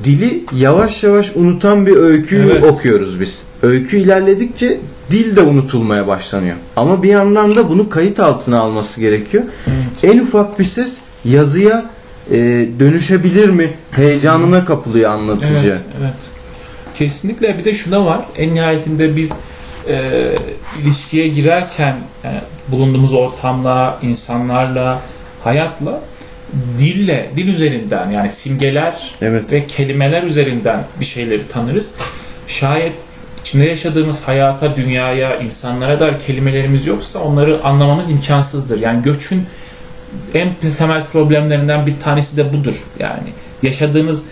dili 0.03 0.44
yavaş 0.58 1.03
yavaş 1.03 1.32
unutan 1.36 1.86
bir 1.86 1.96
öyküyü 1.96 2.50
Evet. 2.51 2.63
okuyoruz 2.63 3.20
biz. 3.22 3.42
Öykü 3.63 3.98
ilerledikçe 3.98 4.80
dil 5.12 5.36
de 5.36 5.41
unutulmaya 5.41 6.07
başlanıyor. 6.07 6.55
Ama 6.75 7.03
bir 7.03 7.10
yandan 7.10 7.55
da 7.55 7.69
bunu 7.69 7.89
kayıt 7.89 8.19
altına 8.19 8.60
alması 8.60 9.01
gerekiyor. 9.01 9.43
Evet. 9.67 10.15
En 10.15 10.19
ufak 10.19 10.60
bir 10.60 10.65
ses 10.65 11.00
yazıya 11.25 11.86
e, 12.31 12.38
dönüşebilir 12.79 13.50
mi? 13.50 13.74
Heyecanına 13.91 14.65
kapılıyor 14.65 15.12
anlatıcı. 15.12 15.67
Evet, 15.67 15.81
evet. 16.01 16.13
Kesinlikle 16.95 17.57
bir 17.57 17.65
de 17.65 17.74
şu 17.74 17.91
da 17.91 18.05
var. 18.05 18.22
En 18.38 18.55
nihayetinde 18.55 19.15
biz 19.15 19.31
e, 19.89 20.29
ilişkiye 20.81 21.27
girerken 21.27 21.95
yani 22.24 22.39
bulunduğumuz 22.67 23.13
ortamla, 23.13 24.00
insanlarla, 24.01 25.00
hayatla 25.43 26.01
dille, 26.79 27.29
dil 27.36 27.48
üzerinden 27.48 28.12
yani 28.12 28.29
simgeler 28.29 29.15
Evet. 29.22 29.51
ve 29.51 29.67
kelimeler 29.67 30.24
üzerinden 30.24 30.83
bir 31.00 31.05
şeyleri 31.05 31.48
tanırız. 31.48 31.93
Şayet 32.48 32.93
içinde 33.43 33.65
yaşadığımız 33.65 34.21
hayata, 34.21 34.75
dünyaya, 34.75 35.39
insanlara 35.39 36.00
dair 36.00 36.19
kelimelerimiz 36.19 36.85
yoksa 36.85 37.19
onları 37.19 37.63
anlamamız 37.63 38.12
imkansızdır. 38.12 38.79
Yani 38.81 39.03
göçün 39.03 39.45
en 40.33 40.50
temel 40.77 41.05
problemlerinden 41.05 41.85
bir 41.85 42.00
tanesi 42.03 42.38
de 42.38 42.53
budur. 42.53 42.75
Yani 43.00 43.29
yaşadığınız 43.63 44.23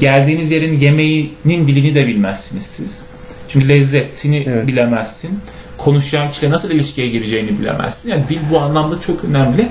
geldiğiniz 0.00 0.50
yerin 0.50 0.78
yemeğinin 0.80 1.66
dilini 1.66 1.94
de 1.94 2.06
bilmezsiniz 2.06 2.66
siz. 2.66 3.02
Çünkü 3.48 3.68
lezzetini 3.68 4.44
Evet. 4.48 4.66
bilemezsin. 4.66 5.40
Konuşan 5.78 6.30
kişiyle 6.30 6.52
nasıl 6.52 6.70
ilişkiye 6.70 7.08
gireceğini 7.08 7.58
bilemezsin. 7.60 8.10
Yani 8.10 8.24
dil 8.28 8.38
bu 8.50 8.58
anlamda 8.58 9.00
çok 9.00 9.24
önemli. 9.24 9.68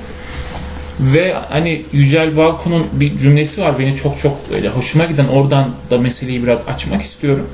Ve 1.00 1.36
hani 1.50 1.86
Yücel 1.94 2.38
Balkon'un 2.38 2.86
bir 2.94 3.18
cümlesi 3.18 3.62
var 3.62 3.80
beni 3.80 3.96
çok 3.96 4.20
çok 4.20 4.38
öyle 4.56 4.70
hoşuma 4.70 5.06
giden 5.06 5.28
oradan 5.28 5.72
da 5.92 5.98
meseleyi 5.98 6.44
biraz 6.44 6.60
açmak 6.68 7.02
istiyorum. 7.02 7.48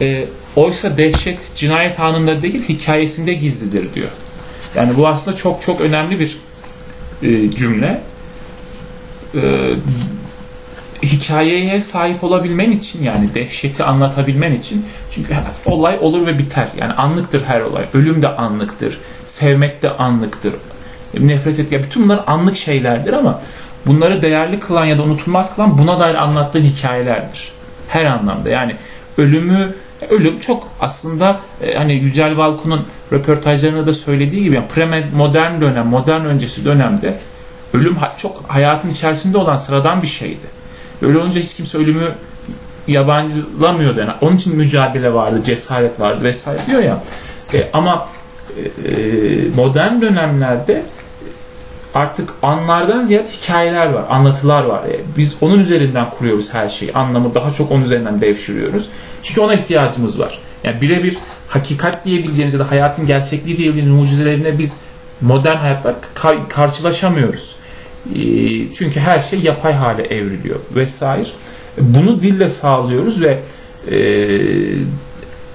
Ee, 0.00 0.26
oysa 0.56 0.96
dehşet 0.96 1.52
cinayet 1.56 2.00
anında 2.00 2.42
değil 2.42 2.68
hikayesinde 2.68 3.34
gizlidir 3.34 3.94
diyor. 3.94 4.08
Yani 4.76 4.96
bu 4.96 5.08
aslında 5.08 5.36
çok 5.36 5.62
çok 5.62 5.80
önemli 5.80 6.20
bir 6.20 6.36
e, 7.22 7.50
cümle. 7.50 8.00
Ee, 9.34 9.70
hikayeye 11.02 11.80
sahip 11.80 12.24
olabilmen 12.24 12.70
için 12.70 13.02
yani 13.02 13.34
dehşeti 13.34 13.84
anlatabilmen 13.84 14.52
için 14.52 14.86
çünkü 15.14 15.34
olay 15.66 15.98
olur 16.00 16.26
ve 16.26 16.38
biter. 16.38 16.68
Yani 16.80 16.92
anlıktır 16.92 17.44
her 17.44 17.60
olay. 17.60 17.84
Ölüm 17.94 18.22
de 18.22 18.28
anlıktır. 18.28 18.98
Sevmek 19.26 19.82
de 19.82 19.90
anlıktır. 19.90 20.54
Nefret 21.20 21.58
et. 21.58 21.72
Ya 21.72 21.82
bütün 21.82 22.04
bunlar 22.04 22.24
anlık 22.26 22.56
şeylerdir 22.56 23.12
ama 23.12 23.40
bunları 23.86 24.22
değerli 24.22 24.60
kılan 24.60 24.84
ya 24.84 24.98
da 24.98 25.02
unutulmaz 25.02 25.54
kılan 25.54 25.78
buna 25.78 26.00
dair 26.00 26.14
anlattığın 26.14 26.62
hikayelerdir. 26.62 27.52
Her 27.88 28.04
anlamda. 28.04 28.48
Yani 28.48 28.76
ölümü 29.18 29.74
ölüm 30.10 30.40
çok 30.40 30.68
aslında 30.80 31.40
e, 31.62 31.74
hani 31.74 31.94
Yücel 31.94 32.36
Valkun'un 32.36 32.80
röportajlarında 33.12 33.86
da 33.86 33.94
söylediği 33.94 34.42
gibi 34.42 34.54
yani 34.54 34.66
pre-modern 34.74 35.60
dönem, 35.60 35.86
modern 35.86 36.24
öncesi 36.24 36.64
dönemde 36.64 37.16
ölüm 37.74 37.96
çok 38.16 38.42
hayatın 38.48 38.90
içerisinde 38.90 39.38
olan 39.38 39.56
sıradan 39.56 40.02
bir 40.02 40.06
şeydi. 40.06 40.46
Öyle 41.02 41.18
olunca 41.18 41.40
hiç 41.40 41.54
kimse 41.56 41.78
ölümü 41.78 42.12
yabancılamıyordu. 42.86 44.00
Yani 44.00 44.12
onun 44.20 44.36
için 44.36 44.56
mücadele 44.56 45.14
vardı, 45.14 45.42
cesaret 45.44 46.00
vardı 46.00 46.24
vesaire 46.24 46.60
diyor 46.66 46.82
ya. 46.82 47.02
E, 47.54 47.68
ama 47.72 48.08
e, 48.56 48.66
modern 49.56 50.00
dönemlerde 50.00 50.82
artık 51.94 52.30
anlardan 52.42 53.04
ziyade 53.04 53.28
hikayeler 53.28 53.86
var, 53.86 54.04
anlatılar 54.10 54.64
var. 54.64 54.84
E, 54.88 55.00
biz 55.16 55.36
onun 55.40 55.58
üzerinden 55.58 56.10
kuruyoruz 56.10 56.54
her 56.54 56.68
şeyi. 56.68 56.92
Anlamı 56.92 57.34
daha 57.34 57.50
çok 57.50 57.70
onun 57.70 57.82
üzerinden 57.82 58.20
devşiriyoruz. 58.20 58.88
Çünkü 59.22 59.40
ona 59.40 59.54
ihtiyacımız 59.54 60.18
var. 60.20 60.38
Yani 60.64 60.80
birebir 60.80 61.16
hakikat 61.48 62.04
diyebileceğimiz 62.04 62.54
ya 62.54 62.60
da 62.60 62.70
hayatın 62.70 63.06
gerçekliği 63.06 63.56
diyebileceğimiz 63.56 64.00
mucizelerine 64.00 64.58
biz 64.58 64.72
modern 65.20 65.56
hayatta 65.56 65.94
kar- 66.14 66.48
karşılaşamıyoruz. 66.48 67.56
E, 68.14 68.18
çünkü 68.72 69.00
her 69.00 69.20
şey 69.20 69.40
yapay 69.40 69.72
hale 69.72 70.02
evriliyor 70.02 70.56
vesaire. 70.74 71.28
Bunu 71.80 72.22
dille 72.22 72.48
sağlıyoruz 72.48 73.22
ve 73.22 73.38
e, 73.90 73.98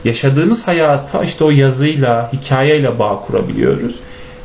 yaşadığımız 0.04 0.68
hayata 0.68 1.24
işte 1.24 1.44
o 1.44 1.50
yazıyla, 1.50 2.32
hikayeyle 2.34 3.00
bağ 3.00 3.20
kurabiliyoruz. 3.22 4.00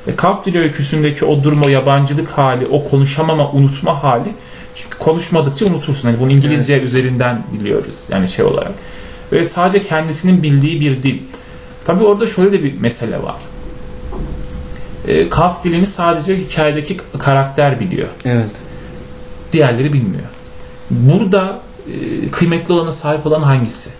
İşte 0.04 0.16
Kaf 0.16 0.46
Dili 0.46 0.58
öyküsündeki 0.58 1.24
o 1.24 1.42
durum, 1.42 1.62
o 1.62 1.68
yabancılık 1.68 2.30
hali, 2.30 2.66
o 2.66 2.84
konuşamama, 2.84 3.50
unutma 3.50 4.02
hali. 4.02 4.32
Çünkü 4.74 4.98
konuşmadıkça 4.98 5.66
unutursun. 5.66 6.08
Hani 6.08 6.20
bunu 6.20 6.32
İngilizce 6.32 6.80
üzerinden 6.80 7.44
biliyoruz 7.52 7.94
yani 8.08 8.28
şey 8.28 8.44
olarak. 8.44 8.72
Ve 9.32 9.44
sadece 9.44 9.82
kendisinin 9.82 10.42
bildiği 10.42 10.80
bir 10.80 11.02
dil. 11.02 11.18
Tabii 11.84 12.04
orada 12.04 12.26
şöyle 12.26 12.52
de 12.52 12.64
bir 12.64 12.80
mesele 12.80 13.22
var. 13.22 13.36
E, 15.08 15.28
Kaf 15.28 15.64
dilini 15.64 15.86
sadece 15.86 16.36
hikayedeki 16.36 16.96
karakter 17.18 17.80
biliyor. 17.80 18.08
Evet. 18.24 18.50
Diğerleri 19.52 19.92
bilmiyor. 19.92 20.24
Burada 20.90 21.60
e, 21.86 22.28
kıymetli 22.28 22.74
olana 22.74 22.92
sahip 22.92 23.26
olan 23.26 23.42
hangisi? 23.42 23.90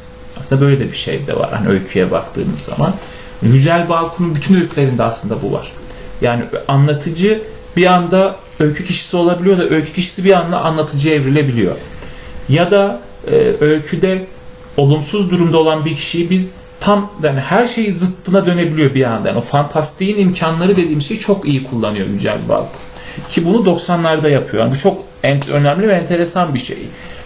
Aslında 0.41 0.61
böyle 0.61 0.81
de 0.81 0.93
bir 0.93 0.97
şey 0.97 1.27
de 1.27 1.37
var. 1.37 1.51
Hani 1.53 1.69
öyküye 1.69 2.11
baktığımız 2.11 2.61
zaman. 2.61 2.95
Yücel 3.43 3.89
Balkun'un 3.89 4.35
bütün 4.35 4.55
öykülerinde 4.55 5.03
aslında 5.03 5.43
bu 5.43 5.53
var. 5.53 5.73
Yani 6.25 6.45
anlatıcı 6.69 7.43
bir 7.77 7.87
anda 7.87 8.37
öykü 8.61 8.85
kişisi 8.85 9.17
olabiliyor 9.17 9.59
da 9.59 9.69
öykü 9.69 9.93
kişisi 9.93 10.25
bir 10.25 10.33
anda 10.33 10.61
anlatıcıya 10.61 11.15
evrilebiliyor. 11.15 11.77
Ya 12.49 12.71
da 12.71 13.01
e, 13.27 13.37
öyküde 13.61 14.27
olumsuz 14.77 15.31
durumda 15.31 15.59
olan 15.59 15.85
bir 15.85 15.97
kişiyi 15.97 16.31
biz 16.31 16.51
tam 16.81 17.11
yani 17.23 17.41
her 17.41 17.67
şeyi 17.67 17.93
zıttına 17.93 18.47
dönebiliyor 18.47 18.95
bir 18.95 19.05
anda. 19.05 19.29
Yani 19.29 19.39
o 19.39 19.41
fantastiğin 19.41 20.19
imkanları 20.19 20.77
dediğim 20.77 21.03
şeyi 21.03 21.21
çok 21.21 21.49
iyi 21.49 21.65
kullanıyor 21.65 22.07
Yücel 22.07 22.39
Balkun. 22.49 22.69
Ki 23.31 23.45
bunu 23.45 23.57
90'larda 23.67 24.31
yapıyor. 24.31 24.63
Yani 24.63 24.75
bu 24.75 24.79
çok 24.79 25.03
en, 25.23 25.49
önemli 25.49 25.89
ve 25.89 25.93
enteresan 25.93 26.55
bir 26.55 26.59
şey. 26.59 26.79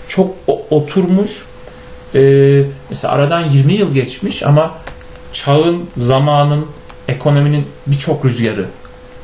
Çok 0.08 0.34
o- 0.46 0.62
oturmuş. 0.70 1.44
e, 2.14 2.62
mesela 2.90 3.14
aradan 3.14 3.50
20 3.50 3.72
yıl 3.72 3.94
geçmiş 3.94 4.42
ama 4.42 4.74
çağın, 5.32 5.84
zamanın, 5.96 6.66
ekonominin 7.08 7.66
birçok 7.86 8.24
rüzgarı 8.24 8.66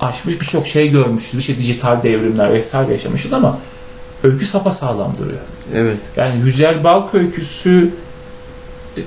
aşmış, 0.00 0.40
birçok 0.40 0.66
şey 0.66 0.88
görmüşüz. 0.88 1.38
Bir 1.38 1.42
şey 1.42 1.58
dijital 1.58 2.02
devrimler 2.02 2.52
vesaire 2.52 2.92
yaşamışız 2.92 3.32
ama 3.32 3.58
öykü 4.22 4.46
sapasağlam 4.46 5.12
duruyor. 5.18 5.40
Evet. 5.74 5.98
Yani 6.16 6.40
Yücel 6.44 6.84
Balk 6.84 7.14
öyküsü 7.14 7.90
e, 8.96 9.00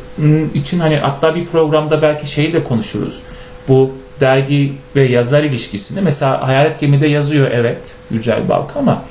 için 0.53 0.79
hani 0.79 0.97
hatta 0.97 1.35
bir 1.35 1.45
programda 1.45 2.01
belki 2.01 2.31
şeyi 2.31 2.53
de 2.53 2.63
konuşuruz. 2.63 3.19
Bu 3.67 3.91
dergi 4.19 4.73
ve 4.95 5.07
yazar 5.07 5.43
ilişkisini 5.43 6.01
mesela 6.01 6.47
Hayalet 6.47 6.79
Gemi'de 6.79 7.07
yazıyor 7.07 7.51
evet 7.51 7.95
Yücel 8.11 8.49
Balk 8.49 8.77
ama 8.77 9.03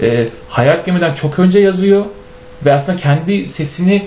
e, 0.00 0.28
Hayalet 0.48 0.86
Gemi'den 0.86 1.14
çok 1.14 1.38
önce 1.38 1.58
yazıyor 1.58 2.04
ve 2.64 2.72
aslında 2.72 2.98
kendi 2.98 3.48
sesini 3.48 4.06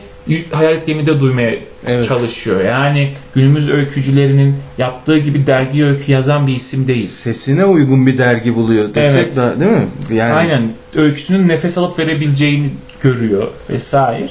Hayalet 0.52 0.86
Gemi'de 0.88 1.20
duymaya 1.20 1.56
Evet. 1.88 2.08
çalışıyor. 2.08 2.64
Yani 2.64 3.12
günümüz 3.36 3.70
öykücülerinin 3.70 4.56
yaptığı 4.78 5.18
gibi 5.18 5.48
dergi 5.48 5.86
öykü 5.86 6.12
yazan 6.12 6.48
bir 6.48 6.56
isim 6.56 6.88
değil. 6.88 7.02
Sesine 7.02 7.66
uygun 7.66 8.08
bir 8.08 8.18
dergi 8.18 8.56
buluyor 8.56 8.84
desek 8.94 9.20
Evet. 9.26 9.36
da 9.36 9.60
değil 9.60 9.72
mi? 9.72 9.88
Yani 10.18 10.34
Aynen 10.34 10.72
öyküsünün 10.96 11.48
nefes 11.48 11.78
alıp 11.78 12.00
verebileceğini 12.00 12.70
görüyor 13.02 13.48
vesaire. 13.70 14.30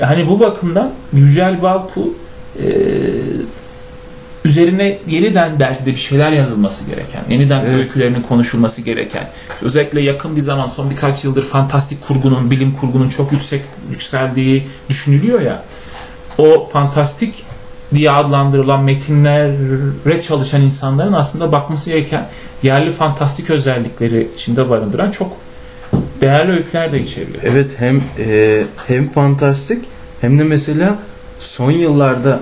Hani 0.00 0.28
bu 0.28 0.40
bakımdan 0.40 0.92
Yücel 1.12 1.62
Balku 1.62 2.14
e, 2.62 2.66
üzerine 4.44 4.98
yeniden 5.08 5.60
belki 5.60 5.86
de 5.86 5.90
bir 5.90 5.96
şeyler 5.96 6.32
yazılması 6.32 6.84
gereken, 6.84 7.20
yeniden 7.28 7.64
Evet. 7.64 7.74
öykülerinin 7.74 8.22
konuşulması 8.22 8.82
gereken, 8.82 9.24
özellikle 9.62 10.00
yakın 10.02 10.36
bir 10.36 10.40
zaman 10.40 10.66
son 10.66 10.90
birkaç 10.90 11.24
yıldır 11.24 11.42
fantastik 11.44 12.06
kurgunun, 12.08 12.50
bilim 12.50 12.72
kurgunun 12.80 13.08
çok 13.08 13.32
yüksek 13.32 13.62
yükseldiği 13.90 14.66
düşünülüyor 14.88 15.40
ya. 15.40 15.62
O 16.38 16.68
fantastik 16.72 17.44
diye 17.94 18.10
adlandırılan 18.10 18.82
metinlere 18.84 20.22
çalışan 20.22 20.62
insanların 20.62 21.12
aslında 21.12 21.52
bakması 21.52 21.90
gereken 21.90 22.26
yerli 22.62 22.92
fantastik 22.92 23.50
özellikleri 23.50 24.28
içinde 24.34 24.70
barındıran 24.70 25.10
çok 25.10 25.36
değerli 26.20 26.52
öyküler 26.52 26.92
de 26.92 27.00
içeriyor. 27.00 27.38
evet 27.42 27.70
hem 27.78 28.02
e, 28.18 28.62
hem 28.86 29.08
fantastik 29.08 29.84
hem 30.20 30.38
de 30.38 30.44
mesela 30.44 30.96
son 31.40 31.70
yıllarda 31.70 32.40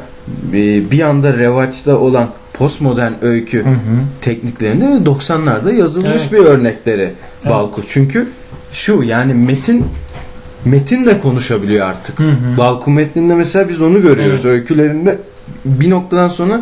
bir 0.90 1.00
anda 1.00 1.38
revaçta 1.38 1.99
olan 1.99 2.28
postmodern 2.52 3.12
öykü 3.23 3.64
Hı 3.64 3.68
hı. 3.71 3.76
tekniklerinde 4.21 4.85
90'larda 4.85 5.75
yazılmış 5.75 6.23
Evet. 6.23 6.33
bir 6.33 6.38
örnekleri 6.38 7.12
Balku. 7.49 7.83
Çünkü 7.88 8.28
şu 8.73 9.02
yani 9.02 9.35
metin 9.35 9.85
metin 10.64 11.06
de 11.06 11.21
konuşabiliyor 11.21 11.87
artık. 11.87 12.18
Hı 12.18 12.30
hı. 12.30 12.56
Balku 12.59 12.90
metninde 12.90 13.35
mesela 13.35 13.68
biz 13.68 13.80
onu 13.80 14.02
görüyoruz. 14.02 14.45
Öykülerinde 14.45 15.18
bir 15.64 15.90
noktadan 15.90 16.28
sonra 16.28 16.61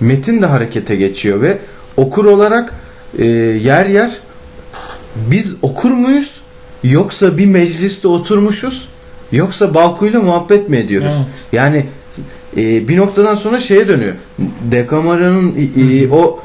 metin 0.00 0.42
de 0.42 0.46
harekete 0.46 0.96
geçiyor 0.96 1.42
ve 1.42 1.58
okur 1.96 2.24
olarak 2.24 2.74
e, 3.18 3.26
yer 3.26 3.86
yer 3.86 4.10
biz 5.16 5.56
okur 5.62 5.90
muyuz 5.90 6.40
yoksa 6.84 7.38
bir 7.38 7.46
mecliste 7.46 8.08
oturmuşuz 8.08 8.88
yoksa 9.32 9.74
Balku'yla 9.74 10.20
muhabbet 10.20 10.68
mi 10.68 10.76
ediyoruz? 10.76 11.14
Evet. 11.16 11.26
Yani 11.52 11.86
e, 12.56 12.88
bir 12.88 12.96
noktadan 12.96 13.34
sonra 13.34 13.60
şeye 13.60 13.88
dönüyor. 13.88 14.14
Dekamara'nın 14.70 15.54
e, 15.76 16.08
o 16.10 16.40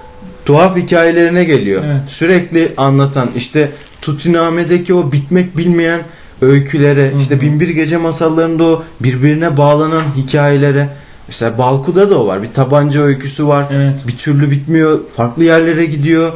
tuhaf 0.45 0.77
hikayelerine 0.77 1.43
geliyor. 1.43 1.83
Evet. 1.85 2.01
Sürekli 2.07 2.71
anlatan 2.77 3.29
işte 3.35 3.71
Tutiname'deki 4.01 4.93
o 4.93 5.11
bitmek 5.11 5.57
bilmeyen 5.57 6.01
öykülere, 6.41 7.11
Hı 7.11 7.17
işte. 7.17 7.41
Binbir 7.41 7.69
Gece 7.69 7.97
masallarında 7.97 8.63
o 8.63 8.83
birbirine 8.99 9.57
bağlanan 9.57 10.03
hikayelere. 10.17 10.89
Mesela 11.27 11.57
Balku'da 11.57 12.09
da 12.09 12.21
o 12.21 12.27
var. 12.27 12.43
Bir 12.43 12.53
tabanca 12.53 13.01
öyküsü 13.01 13.47
var. 13.47 13.67
Evet. 13.71 14.07
Bir 14.07 14.17
türlü 14.17 14.51
bitmiyor. 14.51 14.99
Farklı 15.15 15.43
yerlere 15.43 15.85
gidiyor. 15.85 16.31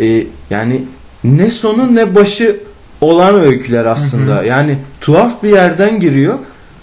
E, 0.00 0.26
yani 0.50 0.84
ne 1.24 1.50
sonu 1.50 1.94
ne 1.94 2.14
başı 2.14 2.56
olan 3.00 3.34
öyküler 3.34 3.84
aslında. 3.84 4.36
Hı 4.36 4.40
hı. 4.40 4.46
Yani 4.46 4.78
tuhaf 5.00 5.42
bir 5.42 5.48
yerden 5.48 6.00
giriyor. 6.00 6.34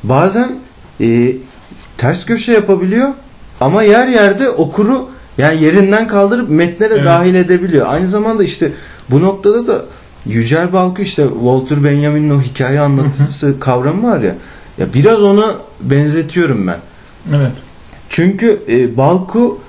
Bazen 0.03 0.51
e, 1.01 1.31
ters 1.97 2.25
köşe 2.25 2.51
yapabiliyor 2.53 3.09
ama 3.61 3.83
yer 3.83 4.07
yerde 4.07 4.49
okuru 4.49 5.09
yani 5.37 5.63
yerinden 5.63 6.07
kaldırıp 6.07 6.49
metne 6.49 6.89
de 6.89 6.93
Evet. 6.95 7.05
dahil 7.05 7.36
edebiliyor. 7.36 7.86
Aynı 7.89 8.08
zamanda 8.10 8.43
işte 8.43 8.71
bu 9.12 9.21
noktada 9.21 9.67
da 9.67 9.81
Yücel 10.25 10.73
Balkı 10.73 11.01
işte 11.01 11.23
Walter 11.34 11.84
Benjamin'in 11.84 12.29
o 12.29 12.41
hikaye 12.41 12.79
anlatıcısı 12.79 13.60
kavramı 13.60 14.12
var 14.12 14.19
ya 14.21 14.36
ya 14.77 14.86
biraz 14.93 15.21
ona 15.23 15.51
benzetiyorum 15.81 16.67
ben. 16.67 16.77
Evet. 17.36 17.51
Çünkü 18.10 18.60
e, 18.69 18.97
Balku 18.97 19.60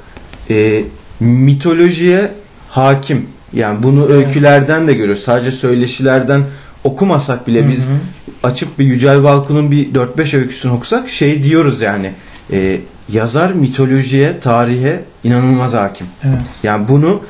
e, 0.51 0.85
mitolojiye 1.21 2.31
hakim. 2.69 3.27
Yani 3.53 3.83
bunu 3.83 4.07
Evet. 4.11 4.27
öykülerden 4.27 4.89
de 4.89 4.93
görüyoruz. 4.95 5.23
Sadece 5.25 5.53
söyleşilerden 5.53 6.45
okumasak 6.87 7.47
bile 7.47 7.69
biz 7.69 7.85
Hı 7.85 7.91
hı. 7.91 7.97
açıp 8.43 8.79
bir 8.79 8.85
Yücel 8.85 9.25
Balkun'un 9.25 9.71
bir 9.71 9.95
4-5 9.95 10.37
öyküsünü 10.37 10.73
okusak 10.73 11.09
şey 11.09 11.43
diyoruz 11.43 11.81
yani 11.81 12.13
e, 12.53 12.81
yazar 13.13 13.51
mitolojiye, 13.53 14.41
tarihe 14.41 15.01
inanılmaz 15.25 15.75
hakim. 15.75 16.07
Evet. 16.25 16.41
Yani 16.63 16.89
bunu 16.89 17.21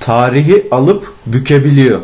tarihi 0.00 0.66
alıp 0.70 1.12
bükebiliyor. 1.26 2.00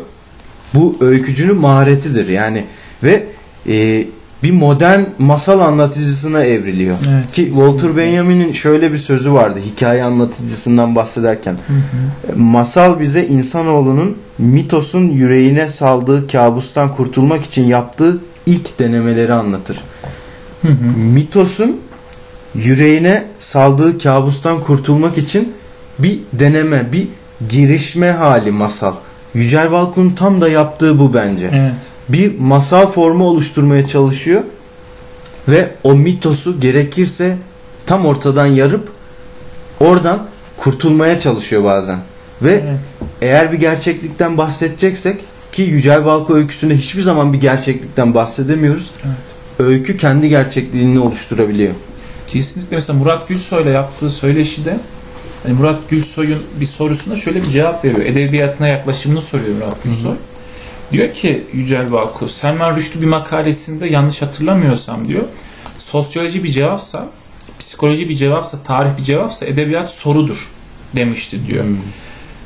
Bu 0.73 0.97
öykücünün 1.01 1.55
maharetidir 1.55 2.27
yani 2.27 2.65
ve 3.03 3.27
e, 3.67 4.05
bir 4.43 4.51
modern 4.51 5.01
masal 5.19 5.59
anlatıcısına 5.59 6.43
evriliyor. 6.43 6.95
Evet, 7.09 7.31
Ki 7.31 7.45
Walter 7.45 7.97
Benjamin'in 7.97 8.51
şöyle 8.51 8.93
bir 8.93 8.97
sözü 8.97 9.33
vardı 9.33 9.59
hikaye 9.65 10.03
anlatıcısından 10.03 10.95
bahsederken. 10.95 11.53
Hı 11.53 11.73
hı. 11.73 12.39
Masal 12.39 12.99
bize 12.99 13.25
insanoğlunun 13.25 14.17
mitosun 14.37 15.09
yüreğine 15.09 15.69
saldığı 15.69 16.27
kabustan 16.27 16.91
kurtulmak 16.95 17.45
için 17.45 17.67
yaptığı 17.67 18.17
ilk 18.45 18.79
denemeleri 18.79 19.33
anlatır. 19.33 19.77
Hı 20.61 20.67
hı. 20.67 20.97
Mitosun 20.97 21.81
yüreğine 22.55 23.23
saldığı 23.39 23.97
kabustan 23.97 24.61
kurtulmak 24.61 25.17
için 25.17 25.53
bir 25.99 26.19
deneme, 26.33 26.91
bir 26.91 27.07
girişme 27.49 28.11
hali 28.11 28.51
masal. 28.51 28.93
Yücel 29.33 29.71
Balkun'un 29.71 30.09
tam 30.11 30.41
da 30.41 30.49
yaptığı 30.49 30.99
bu 30.99 31.13
bence. 31.13 31.49
Evet. 31.53 31.73
Bir 32.09 32.39
masal 32.39 32.87
formu 32.87 33.23
oluşturmaya 33.23 33.87
çalışıyor 33.87 34.41
ve 35.47 35.71
o 35.83 35.93
mitosu 35.93 36.59
gerekirse 36.59 37.37
tam 37.85 38.05
ortadan 38.05 38.45
yarıp 38.45 38.89
oradan 39.79 40.27
kurtulmaya 40.57 41.19
çalışıyor 41.19 41.63
bazen. 41.63 41.99
Ve 42.41 42.51
Evet. 42.51 42.79
eğer 43.21 43.51
bir 43.51 43.57
gerçeklikten 43.57 44.37
bahsedeceksek 44.37 45.19
ki 45.51 45.61
Yücel 45.61 46.05
Balko 46.05 46.35
öyküsünde 46.35 46.77
hiçbir 46.77 47.01
zaman 47.01 47.33
bir 47.33 47.41
gerçeklikten 47.41 48.13
bahsedemiyoruz. 48.13 48.91
Evet. 49.05 49.15
Öykü 49.59 49.97
kendi 49.97 50.29
gerçekliğini 50.29 50.99
oluşturabiliyor. 50.99 51.73
Kesinlikle 52.27 52.75
mesela 52.75 52.99
Murat 52.99 53.27
Gülsoy'la 53.27 53.69
yaptığı 53.69 54.09
söyleşide 54.09 54.77
hani 55.43 55.53
Murat 55.53 55.89
Gülsoy'un 55.89 56.43
bir 56.59 56.65
sorusuna 56.65 57.15
şöyle 57.15 57.43
bir 57.43 57.49
cevap 57.49 57.85
veriyor. 57.85 58.05
Edebiyatına 58.05 58.67
yaklaşımını 58.67 59.21
soruyor 59.21 59.55
Murat 59.55 59.83
Gülsoy. 59.83 60.15
Diyor 60.91 61.13
ki 61.13 61.43
Yücel 61.53 61.91
Balku, 61.91 62.29
Selman 62.29 62.75
Rüştü 62.77 63.01
bir 63.01 63.05
makalesinde 63.05 63.87
yanlış 63.87 64.21
hatırlamıyorsam 64.21 65.07
diyor. 65.07 65.23
Sosyoloji 65.77 66.43
bir 66.43 66.49
cevapsa, 66.49 67.07
psikoloji 67.59 68.09
bir 68.09 68.15
cevapsa, 68.15 68.63
tarih 68.63 68.97
bir 68.97 69.03
cevapsa 69.03 69.45
edebiyat 69.45 69.91
sorudur 69.91 70.47
demişti 70.95 71.47
diyor. 71.47 71.65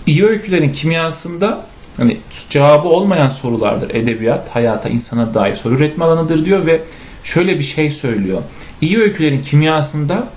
İyi 0.06 0.26
öykülerin 0.26 0.74
kimyasında 0.74 1.66
hani 1.98 2.18
cevabı 2.50 2.88
olmayan 2.88 3.28
sorulardır 3.28 3.96
edebiyat, 3.96 4.50
hayata, 4.50 4.90
insana 4.90 5.34
dair 5.34 5.56
soru 5.56 5.76
üretme 5.76 6.06
alanıdır 6.06 6.46
diyor 6.46 6.66
ve 6.66 6.82
şöyle 7.24 7.60
bir 7.60 7.64
şey 7.64 7.92
söylüyor. 7.92 8.42
İyi 8.82 8.98
öykülerin 8.98 9.44
kimyasında 9.44 10.28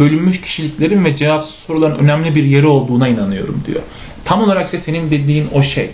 bölünmüş 0.00 0.40
kişiliklerin 0.40 1.04
ve 1.04 1.16
cevapsız 1.16 1.54
soruların 1.54 1.98
önemli 1.98 2.34
bir 2.34 2.44
yeri 2.44 2.66
olduğuna 2.66 3.08
inanıyorum 3.08 3.62
diyor. 3.66 3.80
Tam 4.24 4.42
olarak 4.42 4.68
ise 4.68 4.78
senin 4.78 5.10
dediğin 5.10 5.48
o 5.54 5.62
şey. 5.62 5.90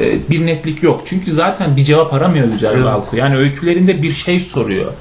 Ee, 0.00 0.30
Bir 0.30 0.46
netlik 0.46 0.82
yok. 0.82 1.02
Çünkü 1.04 1.32
zaten 1.32 1.76
bir 1.76 1.84
cevap 1.84 2.14
aramıyor 2.14 2.52
Yücel 2.52 2.72
Evet. 2.74 2.84
Balku. 2.84 3.16
Yani 3.16 3.36
öykülerinde 3.36 4.02
bir 4.02 4.12
şey 4.12 4.40
soruyor. 4.40 4.92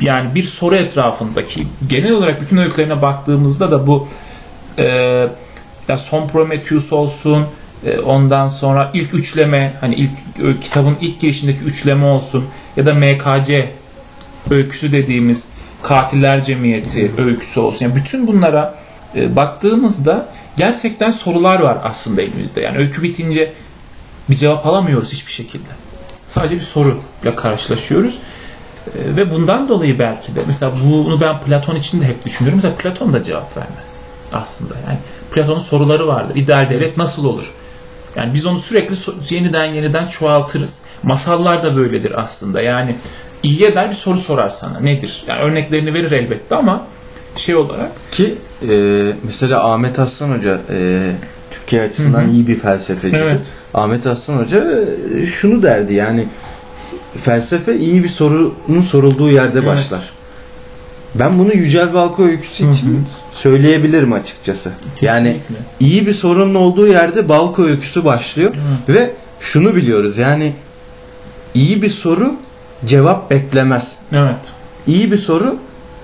Yani 0.00 0.34
bir 0.34 0.42
soru 0.42 0.76
etrafındaki 0.76 1.66
genel 1.88 2.12
olarak 2.12 2.40
bütün 2.40 2.56
öykülerine 2.56 3.02
baktığımızda 3.02 3.70
da 3.70 3.86
bu 3.86 4.08
e, 4.78 4.84
ya 5.88 5.98
son 5.98 6.28
Prometheus 6.28 6.92
olsun 6.92 7.46
e, 7.86 7.98
ondan 7.98 8.48
sonra 8.48 8.90
ilk 8.94 9.14
üçleme 9.14 9.74
hani 9.80 9.94
ilk 9.94 10.10
kitabın 10.62 10.96
ilk 11.00 11.20
girişindeki 11.20 11.64
üçleme 11.64 12.04
olsun 12.04 12.44
ya 12.76 12.86
da 12.86 12.94
MKC 12.94 13.70
öyküsü 14.50 14.92
dediğimiz 14.92 15.48
Katiller 15.84 16.44
Cemiyeti 16.44 17.12
öyküsü 17.18 17.60
olsun. 17.60 17.84
Yani 17.84 17.94
bütün 17.94 18.26
bunlara 18.26 18.74
e, 19.16 19.36
baktığımızda 19.36 20.28
gerçekten 20.56 21.10
sorular 21.10 21.60
var 21.60 21.78
aslında 21.84 22.22
elimizde. 22.22 22.60
Yani 22.60 22.78
öykü 22.78 23.02
bitince 23.02 23.52
bir 24.30 24.36
cevap 24.36 24.66
alamıyoruz 24.66 25.12
hiçbir 25.12 25.32
şekilde. 25.32 25.68
Sadece 26.28 26.56
bir 26.56 26.60
soruyla 26.60 27.36
karşılaşıyoruz. 27.36 28.18
E, 28.86 29.16
ve 29.16 29.30
bundan 29.30 29.68
dolayı 29.68 29.98
belki 29.98 30.36
de 30.36 30.40
mesela 30.46 30.72
bunu 30.84 31.20
ben 31.20 31.40
Platon 31.40 31.76
için 31.76 32.00
de 32.00 32.04
hep 32.04 32.24
düşünüyorum. 32.24 32.56
Mesela 32.56 32.74
Platon 32.74 33.12
da 33.12 33.22
cevap 33.22 33.56
vermez 33.56 33.98
aslında. 34.32 34.74
Yani 34.88 34.98
Platon'un 35.32 35.60
soruları 35.60 36.08
vardır. 36.08 36.36
İdeal 36.36 36.70
devlet 36.70 36.96
nasıl 36.96 37.24
olur? 37.24 37.52
Yani 38.16 38.34
biz 38.34 38.46
onu 38.46 38.58
sürekli 38.58 38.96
yeniden 39.34 39.64
yeniden 39.64 40.06
çoğaltırız. 40.06 40.78
Masallar 41.02 41.62
da 41.62 41.76
böyledir 41.76 42.22
aslında. 42.22 42.60
Yani 42.60 42.96
iyiye 43.44 43.74
der 43.74 43.88
bir 43.88 43.94
soru 43.94 44.18
sorar 44.18 44.48
sana. 44.48 44.80
Nedir? 44.80 45.24
Yani 45.28 45.40
örneklerini 45.40 45.94
verir 45.94 46.10
elbette 46.12 46.54
ama 46.56 46.84
şey 47.36 47.54
olarak 47.56 47.90
Ki 48.12 48.34
e, 48.70 48.76
mesela 49.24 49.72
Ahmet 49.72 49.98
Aslan 49.98 50.36
Hoca 50.38 50.60
e, 50.72 51.10
Türkiye 51.50 51.82
açısından 51.82 52.22
Hı 52.22 52.26
hı. 52.26 52.30
iyi 52.30 52.46
bir 52.46 52.58
felsefecidir. 52.58 53.20
Evet. 53.22 53.40
Ahmet 53.74 54.06
Aslan 54.06 54.36
Hoca 54.36 54.64
e, 55.22 55.26
şunu 55.26 55.62
derdi 55.62 55.94
yani 55.94 56.28
felsefe 57.22 57.76
iyi 57.76 58.04
bir 58.04 58.08
sorunun 58.08 58.82
sorulduğu 58.88 59.30
yerde 59.30 59.58
Evet. 59.58 59.68
başlar. 59.68 60.10
Ben 61.14 61.38
bunu 61.38 61.52
Yücel 61.54 61.94
Balko 61.94 62.24
öyküsü 62.24 62.64
Hı 62.64 62.68
hı. 62.68 62.72
için 62.72 63.06
söyleyebilirim 63.32 64.12
açıkçası. 64.12 64.72
Yani 65.00 65.24
kesinlikle. 65.48 65.54
iyi 65.80 66.06
bir 66.06 66.14
sorunun 66.14 66.54
olduğu 66.54 66.86
yerde 66.86 67.28
Balko 67.28 67.64
öyküsü 67.64 68.04
başlıyor 68.04 68.50
Evet. 68.88 68.96
ve 68.98 69.10
şunu 69.40 69.74
biliyoruz 69.76 70.18
yani 70.18 70.52
iyi 71.54 71.82
bir 71.82 71.90
soru 71.90 72.34
cevap 72.86 73.30
beklemez. 73.30 73.96
evet. 74.12 74.52
İyi 74.86 75.12
bir 75.12 75.16
soru 75.16 75.56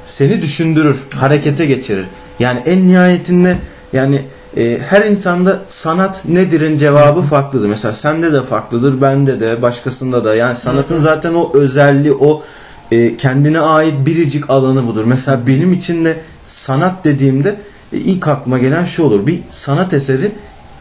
seni 0.06 0.42
düşündürür, 0.42 0.96
harekete 1.14 1.66
geçirir. 1.66 2.06
Yani 2.38 2.60
en 2.66 2.88
nihayetinde 2.88 3.56
yani 3.92 4.22
e, 4.56 4.78
her 4.88 5.04
insanda 5.04 5.60
sanat 5.68 6.24
nedir'in 6.24 6.78
cevabı 6.78 7.22
farklıdır. 7.22 7.68
Mesela 7.68 7.94
sende 7.94 8.32
de 8.32 8.42
farklıdır, 8.42 9.00
bende 9.00 9.40
de, 9.40 9.62
başkasında 9.62 10.24
da. 10.24 10.34
Yani 10.34 10.56
sanatın 10.56 11.00
zaten 11.00 11.34
o 11.34 11.50
özelliği, 11.54 12.14
o 12.14 12.42
e, 12.92 13.16
kendine 13.16 13.60
ait 13.60 14.06
biricik 14.06 14.50
alanı 14.50 14.86
budur. 14.86 15.04
Mesela 15.04 15.46
benim 15.46 15.72
için 15.72 16.04
de 16.04 16.16
sanat 16.46 17.04
dediğimde 17.04 17.56
e, 17.92 17.96
ilk 17.96 18.28
aklıma 18.28 18.58
gelen 18.58 18.84
şu 18.84 19.04
olur. 19.04 19.26
Bir 19.26 19.40
sanat 19.50 19.92
eseri 19.92 20.32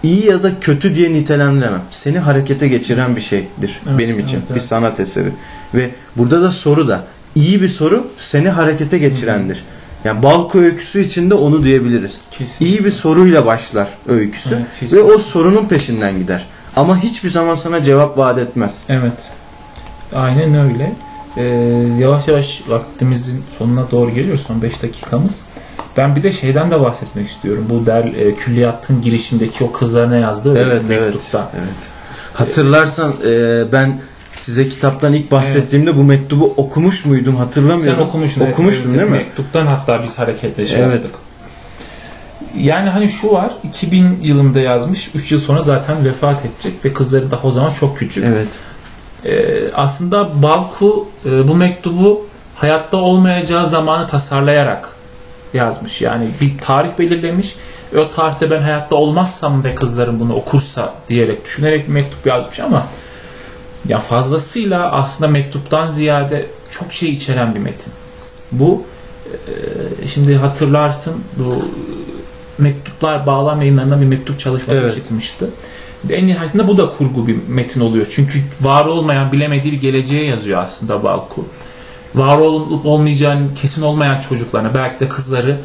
iyi 0.04 0.26
ya 0.26 0.44
da 0.44 0.60
kötü 0.60 0.96
diye 0.96 1.12
nitelendiremem. 1.14 1.82
Seni 1.92 2.20
harekete 2.20 2.68
geçiren 2.68 3.16
bir 3.16 3.22
şeydir 3.22 3.80
Evet, 3.88 3.98
benim 4.00 4.20
için. 4.20 4.36
evet, 4.36 4.44
evet. 4.48 4.56
Bir 4.56 4.60
sanat 4.68 5.00
eseri. 5.00 5.32
Ve 5.74 5.90
burada 6.16 6.42
da 6.42 6.52
soru 6.52 6.88
da 6.88 7.04
iyi 7.36 7.62
bir 7.62 7.70
soru 7.70 8.08
seni 8.18 8.50
harekete 8.50 8.98
geçirendir. 8.98 9.64
Yani 10.04 10.24
Balko 10.24 10.60
öyküsü 10.60 11.02
için 11.02 11.30
de 11.30 11.34
onu 11.34 11.64
diyebiliriz. 11.64 12.20
Kesin. 12.32 12.66
İyi 12.66 12.86
bir 12.86 12.92
soruyla 12.92 13.46
başlar 13.46 13.88
öyküsü 14.08 14.66
Evet, 14.82 14.94
ve 14.94 15.02
o 15.04 15.20
sorunun 15.20 15.66
peşinden 15.66 16.18
gider. 16.18 16.46
Ama 16.76 17.04
hiçbir 17.04 17.30
zaman 17.30 17.56
sana 17.56 17.84
cevap 17.84 18.18
vaat 18.18 18.38
etmez. 18.40 18.86
Evet. 18.90 19.14
Aynen 20.16 20.56
öyle. 20.56 20.94
Ee, 21.38 21.44
yavaş 22.00 22.28
yavaş 22.28 22.62
vaktimizin 22.68 23.44
sonuna 23.58 23.92
doğru 23.92 24.12
geliyoruz. 24.12 24.42
Son 24.48 24.62
5 24.62 24.84
dakikamız. 24.84 25.42
Ben 25.98 26.16
bir 26.16 26.24
de 26.24 26.32
şeyden 26.34 26.72
de 26.72 26.82
bahsetmek 26.82 27.30
istiyorum. 27.30 27.66
Bu 27.70 27.86
der 27.86 28.04
e, 28.04 28.36
külliyatın 28.36 29.02
girişindeki 29.02 29.64
o 29.64 29.72
kızlarına 29.72 30.18
yazdığı 30.18 30.58
Evet, 30.58 30.82
evet, 30.88 30.90
mektupta. 30.90 31.52
evet. 31.54 31.70
Hatırlarsan 32.34 33.14
e, 33.28 33.64
ben 33.72 34.00
size 34.36 34.70
kitaptan 34.70 35.14
ilk 35.14 35.32
bahsettiğimde 35.32 35.98
bu 35.98 36.04
mektubu 36.04 36.54
okumuş 36.58 37.06
muydum 37.06 37.34
Sen 37.38 37.46
hatırlamıyorum. 37.46 38.02
okumuştun. 38.02 38.42
evet, 38.42 38.54
Okumuştun 38.54 38.90
evet, 38.90 39.00
değil 39.00 39.12
mi? 39.12 39.18
Mektuptan 39.18 39.68
hatta 39.68 40.04
biz 40.04 40.20
hareketle 40.20 40.66
şey 40.66 40.80
Evet. 40.80 40.94
yaptık. 40.94 41.16
Yani 42.58 42.90
hani 42.90 43.10
şu 43.10 43.32
var 43.32 43.52
2000 43.64 44.20
yılında 44.22 44.60
yazmış 44.60 45.10
3 45.16 45.32
yıl 45.32 45.40
sonra 45.40 45.62
zaten 45.62 46.06
vefat 46.06 46.46
edecek 46.46 46.86
ve 46.86 46.94
kızları 46.94 47.32
daha 47.32 47.48
o 47.48 47.52
zaman 47.52 47.74
çok 47.74 47.98
küçük. 47.98 48.26
Evet. 48.26 48.48
Ee, 49.26 49.72
aslında 49.74 50.42
Balku 50.44 51.08
e, 51.26 51.48
bu 51.48 51.56
mektubu 51.56 52.28
hayatta 52.56 52.98
olmayacağı 52.98 53.70
zamanı 53.70 54.08
tasarlayarak 54.08 54.90
yazmış. 55.54 56.02
Yani 56.02 56.28
bir 56.42 56.58
tarih 56.58 56.90
belirlemiş 57.00 57.56
ve 57.94 58.00
o 58.00 58.10
tarihte 58.10 58.52
ben 58.52 58.62
hayatta 58.62 58.96
olmazsam 58.96 59.64
ve 59.64 59.76
kızlarım 59.76 60.20
bunu 60.20 60.34
okursa 60.34 60.94
diyerek 61.10 61.46
düşünerek 61.46 61.88
bir 61.88 61.94
mektup 61.94 62.26
yazmış 62.26 62.60
ama 62.60 62.88
ya 63.88 64.00
fazlasıyla 64.00 64.92
aslında 64.92 65.32
mektuptan 65.32 65.92
ziyade 65.92 66.46
çok 66.70 66.94
şey 66.94 67.10
içeren 67.10 67.56
bir 67.56 67.60
metin. 67.60 67.94
Bu 68.52 68.84
e, 69.26 70.08
şimdi 70.08 70.36
hatırlarsın 70.36 71.24
bu 71.38 71.70
mektuplar 72.58 73.26
bağlam 73.26 73.62
yayınlarına 73.62 74.02
bir 74.02 74.06
mektup 74.06 74.40
çalışması 74.40 74.82
Evet. 74.82 74.96
çıkmıştı. 74.96 75.50
En 76.10 76.28
nihayetinde 76.28 76.68
bu 76.68 76.78
da 76.78 76.90
kurgu 76.90 77.28
bir 77.28 77.38
metin 77.48 77.82
oluyor. 77.82 78.06
Çünkü 78.10 78.40
var 78.62 78.86
olmayan, 78.86 79.32
bilemediği 79.32 79.74
bir 79.74 79.82
geleceğe 79.82 80.26
yazıyor 80.26 80.64
aslında 80.64 81.04
Balku. 81.04 81.46
Var 82.16 82.38
olup 82.38 82.86
olmayacağını 82.86 83.54
kesin 83.56 83.82
olmayan 83.82 84.22
çocuklarına, 84.22 84.74
belki 84.74 85.00
de 85.00 85.08
kızları 85.08 85.58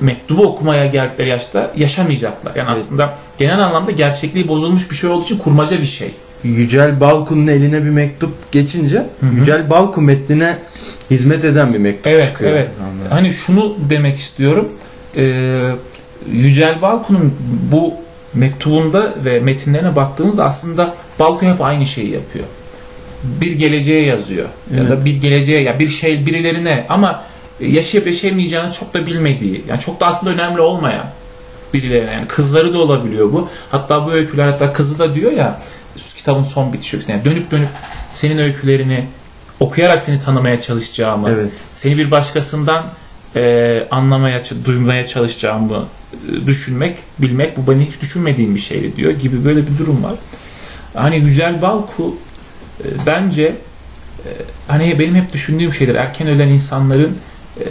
mektubu 0.00 0.42
okumaya 0.46 0.86
geldikleri 0.86 1.28
yaşta 1.28 1.70
yaşamayacaklar. 1.76 2.52
Yani 2.56 2.68
Evet. 2.72 2.82
aslında 2.84 3.14
genel 3.38 3.58
anlamda 3.58 3.90
gerçekliği 3.90 4.48
bozulmuş 4.48 4.90
bir 4.90 4.96
şey 4.96 5.10
olduğu 5.10 5.24
için 5.24 5.38
kurmaca 5.38 5.80
bir 5.80 5.86
şey. 5.86 6.10
Yücel 6.44 7.00
Balkun'un 7.00 7.46
eline 7.46 7.84
bir 7.84 7.90
mektup 7.90 8.52
geçince 8.52 8.96
Hı 8.96 9.26
hı. 9.26 9.34
Yücel 9.34 9.70
Balkun 9.70 10.04
metnine 10.04 10.58
hizmet 11.10 11.44
eden 11.44 11.72
bir 11.74 11.78
mektup 11.78 12.06
Evet, 12.06 12.26
çıkıyor. 12.26 12.50
evet. 12.52 12.68
Anladım. 12.82 13.10
Hani 13.10 13.32
şunu 13.32 13.74
demek 13.90 14.18
istiyorum. 14.18 14.68
Ee, 15.16 15.70
Yücel 16.32 16.82
Balku'nun 16.82 17.34
bu 17.72 17.94
mektubunda 18.34 19.14
ve 19.24 19.40
metinlerine 19.40 19.96
baktığımızda 19.96 20.44
aslında 20.44 20.94
Balku 21.20 21.46
hep 21.46 21.60
aynı 21.60 21.86
şeyi 21.86 22.10
yapıyor. 22.10 22.44
Bir 23.24 23.52
geleceğe 23.52 24.04
yazıyor. 24.06 24.48
Ya 24.74 24.80
Evet. 24.80 24.90
da 24.90 25.04
bir 25.04 25.16
geleceğe 25.16 25.62
ya 25.62 25.78
bir 25.78 25.88
şey 25.88 26.26
birilerine 26.26 26.86
ama 26.88 27.24
yaşayıp 27.60 28.06
yaşayamayacağını 28.06 28.72
çok 28.72 28.94
da 28.94 29.06
bilmediği, 29.06 29.64
yani 29.68 29.80
çok 29.80 30.00
da 30.00 30.06
aslında 30.06 30.32
önemli 30.32 30.60
olmayan 30.60 31.06
birilerine 31.74 32.10
yani 32.12 32.26
kızları 32.26 32.74
da 32.74 32.78
olabiliyor 32.78 33.32
bu. 33.32 33.48
Hatta 33.70 34.06
bu 34.06 34.12
öyküler 34.12 34.46
hatta 34.48 34.72
kızı 34.72 34.98
da 34.98 35.14
diyor 35.14 35.32
ya 35.32 35.60
kitabın 36.16 36.44
son 36.44 36.72
bitiş 36.72 36.94
öyküsü. 36.94 37.12
Yani 37.12 37.24
dönüp 37.24 37.50
dönüp 37.50 37.68
senin 38.12 38.38
öykülerini 38.38 39.04
okuyarak 39.60 40.00
seni 40.00 40.20
tanımaya 40.20 40.60
çalışacağımı, 40.60 41.30
Evet. 41.30 41.52
seni 41.74 41.98
bir 41.98 42.10
başkasından 42.10 42.92
e, 43.36 43.84
anlamaya, 43.90 44.42
duymaya 44.64 45.06
çalışacağımı 45.06 45.84
e, 46.32 46.46
düşünmek, 46.46 46.96
bilmek 47.18 47.56
bu 47.56 47.70
benim 47.70 47.80
hiç 47.80 48.00
düşünmediğim 48.00 48.54
bir 48.54 48.60
şeydi 48.60 48.96
diyor 48.96 49.12
gibi 49.12 49.44
böyle 49.44 49.60
bir 49.66 49.78
durum 49.78 50.02
var. 50.04 50.14
Hani 50.94 51.16
Yücel 51.16 51.62
Balku 51.62 52.16
bence 53.06 53.42
e, 53.44 54.30
hani 54.68 54.98
benim 54.98 55.14
hep 55.14 55.32
düşündüğüm 55.32 55.74
şeydir. 55.74 55.94
Erken 55.94 56.28
ölen 56.28 56.48
insanların 56.48 57.18
e, 57.60 57.66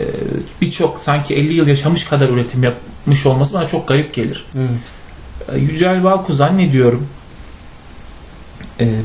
birçok 0.62 1.00
sanki 1.00 1.36
50 1.36 1.54
yıl 1.54 1.68
yaşamış 1.68 2.04
kadar 2.04 2.30
üretim 2.30 2.64
yapmış 2.64 3.26
olması 3.26 3.54
bana 3.54 3.68
çok 3.68 3.88
garip 3.88 4.14
gelir. 4.14 4.46
Evet. 4.56 4.70
E, 5.54 5.60
Yücel 5.60 6.04
Balku 6.04 6.34
zannediyorum 6.34 7.08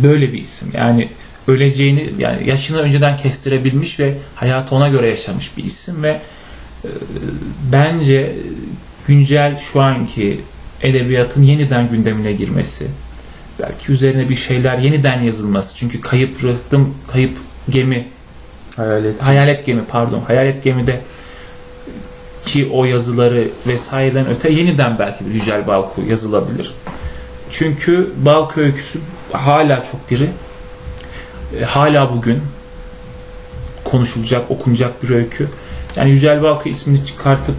böyle 0.02 0.32
bir 0.32 0.40
isim. 0.40 0.70
Yani 0.74 1.08
öleceğini 1.48 2.14
yani 2.18 2.48
yaşını 2.48 2.78
önceden 2.78 3.16
kestirebilmiş 3.16 4.00
ve 4.00 4.14
hayatı 4.34 4.74
ona 4.74 4.88
göre 4.88 5.08
yaşamış 5.08 5.56
bir 5.56 5.64
isim 5.64 6.02
ve 6.02 6.20
bence 7.72 8.36
güncel 9.06 9.60
şu 9.72 9.80
anki 9.80 10.40
edebiyatın 10.82 11.42
yeniden 11.42 11.90
gündemine 11.90 12.32
girmesi 12.32 12.86
belki 13.62 13.92
üzerine 13.92 14.28
bir 14.28 14.36
şeyler 14.36 14.78
yeniden 14.78 15.20
yazılması 15.20 15.76
çünkü 15.76 16.00
kayıp 16.00 16.44
rıhtım 16.44 16.94
kayıp 17.12 17.38
gemi 17.70 18.08
Hayalet. 18.76 19.22
hayalet 19.22 19.66
gemi 19.66 19.84
pardon 19.84 20.20
hayalet 20.20 20.64
gemide 20.64 21.00
ki 22.46 22.70
o 22.72 22.84
yazıları 22.84 23.48
vesaireden 23.66 24.28
öte 24.28 24.52
yeniden 24.52 24.98
belki 24.98 25.26
bir 25.26 25.34
Yücel 25.34 25.66
Balku 25.66 26.02
yazılabilir. 26.08 26.74
Çünkü 27.50 28.12
Balku 28.16 28.60
öyküsü 28.60 29.00
hala 29.32 29.82
çok 29.84 30.10
diri. 30.10 30.30
E, 31.60 31.64
hala 31.64 32.12
bugün 32.12 32.42
konuşulacak, 33.84 34.50
okunacak 34.50 35.02
bir 35.02 35.10
öykü. 35.10 35.48
Yani 35.96 36.10
Yücel 36.10 36.42
Balku 36.42 36.68
ismini 36.68 37.06
çıkartıp 37.06 37.56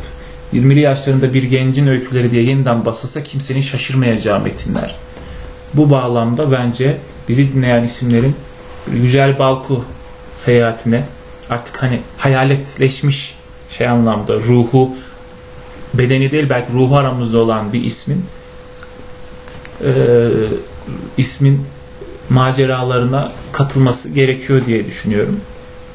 20'li 0.53 0.79
yaşlarında 0.79 1.33
bir 1.33 1.43
gencin 1.43 1.87
öyküleri 1.87 2.31
diye 2.31 2.43
yeniden 2.43 2.85
basılsa 2.85 3.23
kimsenin 3.23 3.61
şaşırmayacağı 3.61 4.39
metinler. 4.39 4.95
Bu 5.73 5.89
bağlamda 5.89 6.51
bence 6.51 6.97
bizi 7.29 7.53
dinleyen 7.53 7.83
isimlerin 7.83 8.35
Yücel 8.93 9.39
Balku 9.39 9.85
seyahatine 10.33 11.03
artık 11.49 11.83
hani 11.83 11.99
hayaletleşmiş 12.17 13.35
şey 13.69 13.87
anlamda 13.87 14.35
ruhu 14.35 14.91
bedeni 15.93 16.31
değil 16.31 16.49
belki 16.49 16.73
ruhu 16.73 16.97
aramızda 16.97 17.39
olan 17.39 17.73
bir 17.73 17.83
ismin 17.83 18.25
e, 19.83 19.91
ismin 21.17 21.61
maceralarına 22.29 23.31
katılması 23.51 24.09
gerekiyor 24.09 24.65
diye 24.65 24.85
düşünüyorum. 24.85 25.39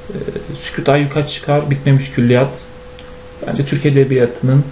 E, 0.09 0.15
Sükut 0.55 0.89
ayyuka 0.89 1.27
çıkar, 1.27 1.71
bitmemiş 1.71 2.11
külliyat. 2.11 2.59
Bence 3.47 3.67
Türk 3.67 3.87
Edebiyatı'nın 3.87 4.65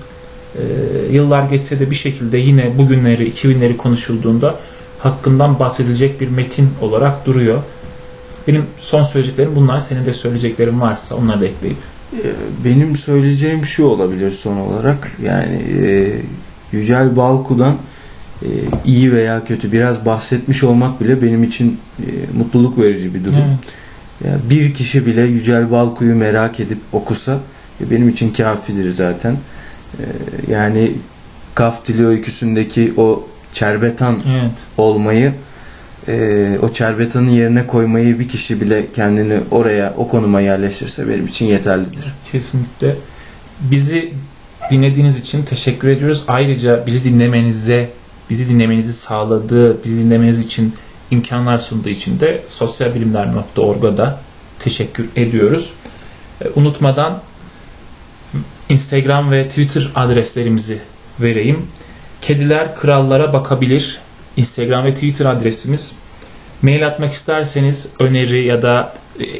e, 0.55 0.63
yıllar 1.11 1.43
geçse 1.51 1.81
de 1.81 1.91
bir 1.91 1.97
şekilde 1.97 2.39
yine 2.39 2.79
bugünleri, 2.79 3.31
2000'leri 3.31 3.77
konuşulduğunda 3.77 4.57
hakkından 5.07 5.59
bahsedilecek 5.59 6.21
bir 6.21 6.29
metin 6.29 6.69
olarak 6.81 7.27
duruyor. 7.27 7.59
Benim 8.49 8.65
son 8.79 9.03
söyleyeceklerim 9.03 9.57
bunlar. 9.57 9.81
Senin 9.81 10.07
de 10.07 10.15
söyleyeceklerin 10.15 10.81
varsa 10.81 11.15
onları 11.15 11.41
da 11.41 11.47
ekleyip. 11.47 11.77
Ee, 12.13 12.17
Benim 12.65 12.97
söyleyeceğim 12.97 13.67
şu 13.67 13.85
olabilir 13.85 14.31
son 14.31 14.57
olarak. 14.57 15.13
Yani 15.25 15.55
e, 15.83 16.13
Yücel 16.73 17.17
Balku'dan 17.17 17.77
e, 18.43 18.49
iyi 18.85 19.13
veya 19.13 19.45
kötü 19.45 19.73
biraz 19.73 20.07
bahsetmiş 20.07 20.65
olmak 20.65 21.01
bile 21.01 21.23
benim 21.23 21.45
için 21.45 21.81
e, 21.99 22.07
mutluluk 22.39 22.79
verici 22.79 23.15
bir 23.15 23.25
durum. 23.25 23.35
Evet. 23.37 23.59
Ya 24.25 24.51
bir 24.51 24.75
kişi 24.75 25.07
bile 25.07 25.23
Yücel 25.23 25.71
Balku'yu 25.71 26.17
merak 26.17 26.61
edip 26.61 26.79
okusa 26.93 27.39
e, 27.81 27.91
benim 27.91 28.09
için 28.09 28.33
kafidir 28.33 28.93
zaten. 28.93 29.37
E, 29.99 30.05
yani 30.53 30.93
Kaf 31.55 31.87
Dili 31.89 32.07
öyküsündeki 32.07 32.95
o 32.97 33.27
çerbetan 33.57 34.21
Evet. 34.31 34.65
olmayı 34.79 35.33
e, 36.09 36.59
o 36.63 36.73
çerbetanın 36.73 37.31
yerine 37.31 37.67
koymayı 37.67 38.19
bir 38.19 38.29
kişi 38.29 38.61
bile 38.61 38.87
kendini 38.95 39.41
oraya 39.51 39.95
o 39.97 40.09
konuma 40.09 40.41
yerleştirse 40.41 41.09
benim 41.09 41.27
için 41.27 41.47
yeterlidir. 41.47 42.15
Kesinlikle. 42.33 42.97
Bizi 43.61 44.13
dinlediğiniz 44.71 45.19
için 45.21 45.45
teşekkür 45.45 45.89
ediyoruz. 45.89 46.25
Ayrıca 46.29 46.87
bizi 46.87 47.05
dinlemenize, 47.05 47.91
bizi 48.31 48.49
dinlemenizi 48.49 48.93
sağladığı, 48.93 49.85
bizi 49.85 50.05
dinlemeniz 50.05 50.45
için 50.45 50.75
imkanlar 51.11 51.59
sunduğu 51.59 51.89
için 51.89 52.21
de 52.21 52.43
sosyalbilimler.org'a 52.47 53.97
da 53.97 54.21
teşekkür 54.59 55.09
ediyoruz. 55.17 55.73
E, 56.45 56.49
Unutmadan 56.57 57.23
Instagram 58.69 59.31
ve 59.31 59.49
Twitter 59.49 59.93
adreslerimizi 59.95 60.79
vereyim. 61.21 61.67
Kediler 62.23 62.77
krallara 62.77 63.33
bakabilir. 63.33 64.01
Instagram 64.37 64.85
ve 64.85 64.95
Twitter 64.95 65.27
adresimiz. 65.27 65.93
Mail 66.63 66.87
atmak 66.87 67.13
isterseniz 67.13 67.89
öneri 68.01 68.45
ya 68.45 68.63
da 68.63 68.93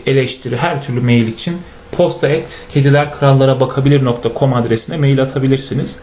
eleştiri 0.07 0.57
her 0.57 0.85
türlü 0.85 1.01
mail 1.01 1.27
için 1.27 1.57
posta 1.93 2.29
et 2.29 2.65
kedilerkrallara 2.73 3.61
bakabilir.com 3.61 4.55
adresine 4.55 4.97
mail 4.97 5.23
atabilirsiniz. 5.23 6.01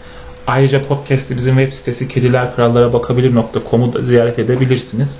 Ayrıca 0.47 0.83
podcast'i 0.83 1.38
bizim 1.38 1.57
web 1.57 1.73
sitesi 1.73 2.07
kedilerkrallara 2.07 2.93
bakabilir.com'u 2.93 3.93
da 3.93 4.01
ziyaret 4.01 4.39
edebilirsiniz. 4.39 5.17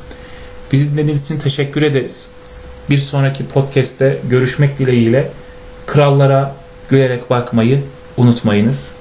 Bizi 0.72 0.92
dinlediğiniz 0.92 1.22
için 1.22 1.38
teşekkür 1.38 1.82
ederiz. 1.82 2.28
Bir 2.90 2.98
sonraki 2.98 3.46
podcast'te 3.46 4.20
görüşmek 4.30 4.80
dileğiyle 4.80 5.30
krallara 5.88 6.56
gülerek 6.90 7.30
bakmayı 7.30 7.82
unutmayınız. 8.18 8.92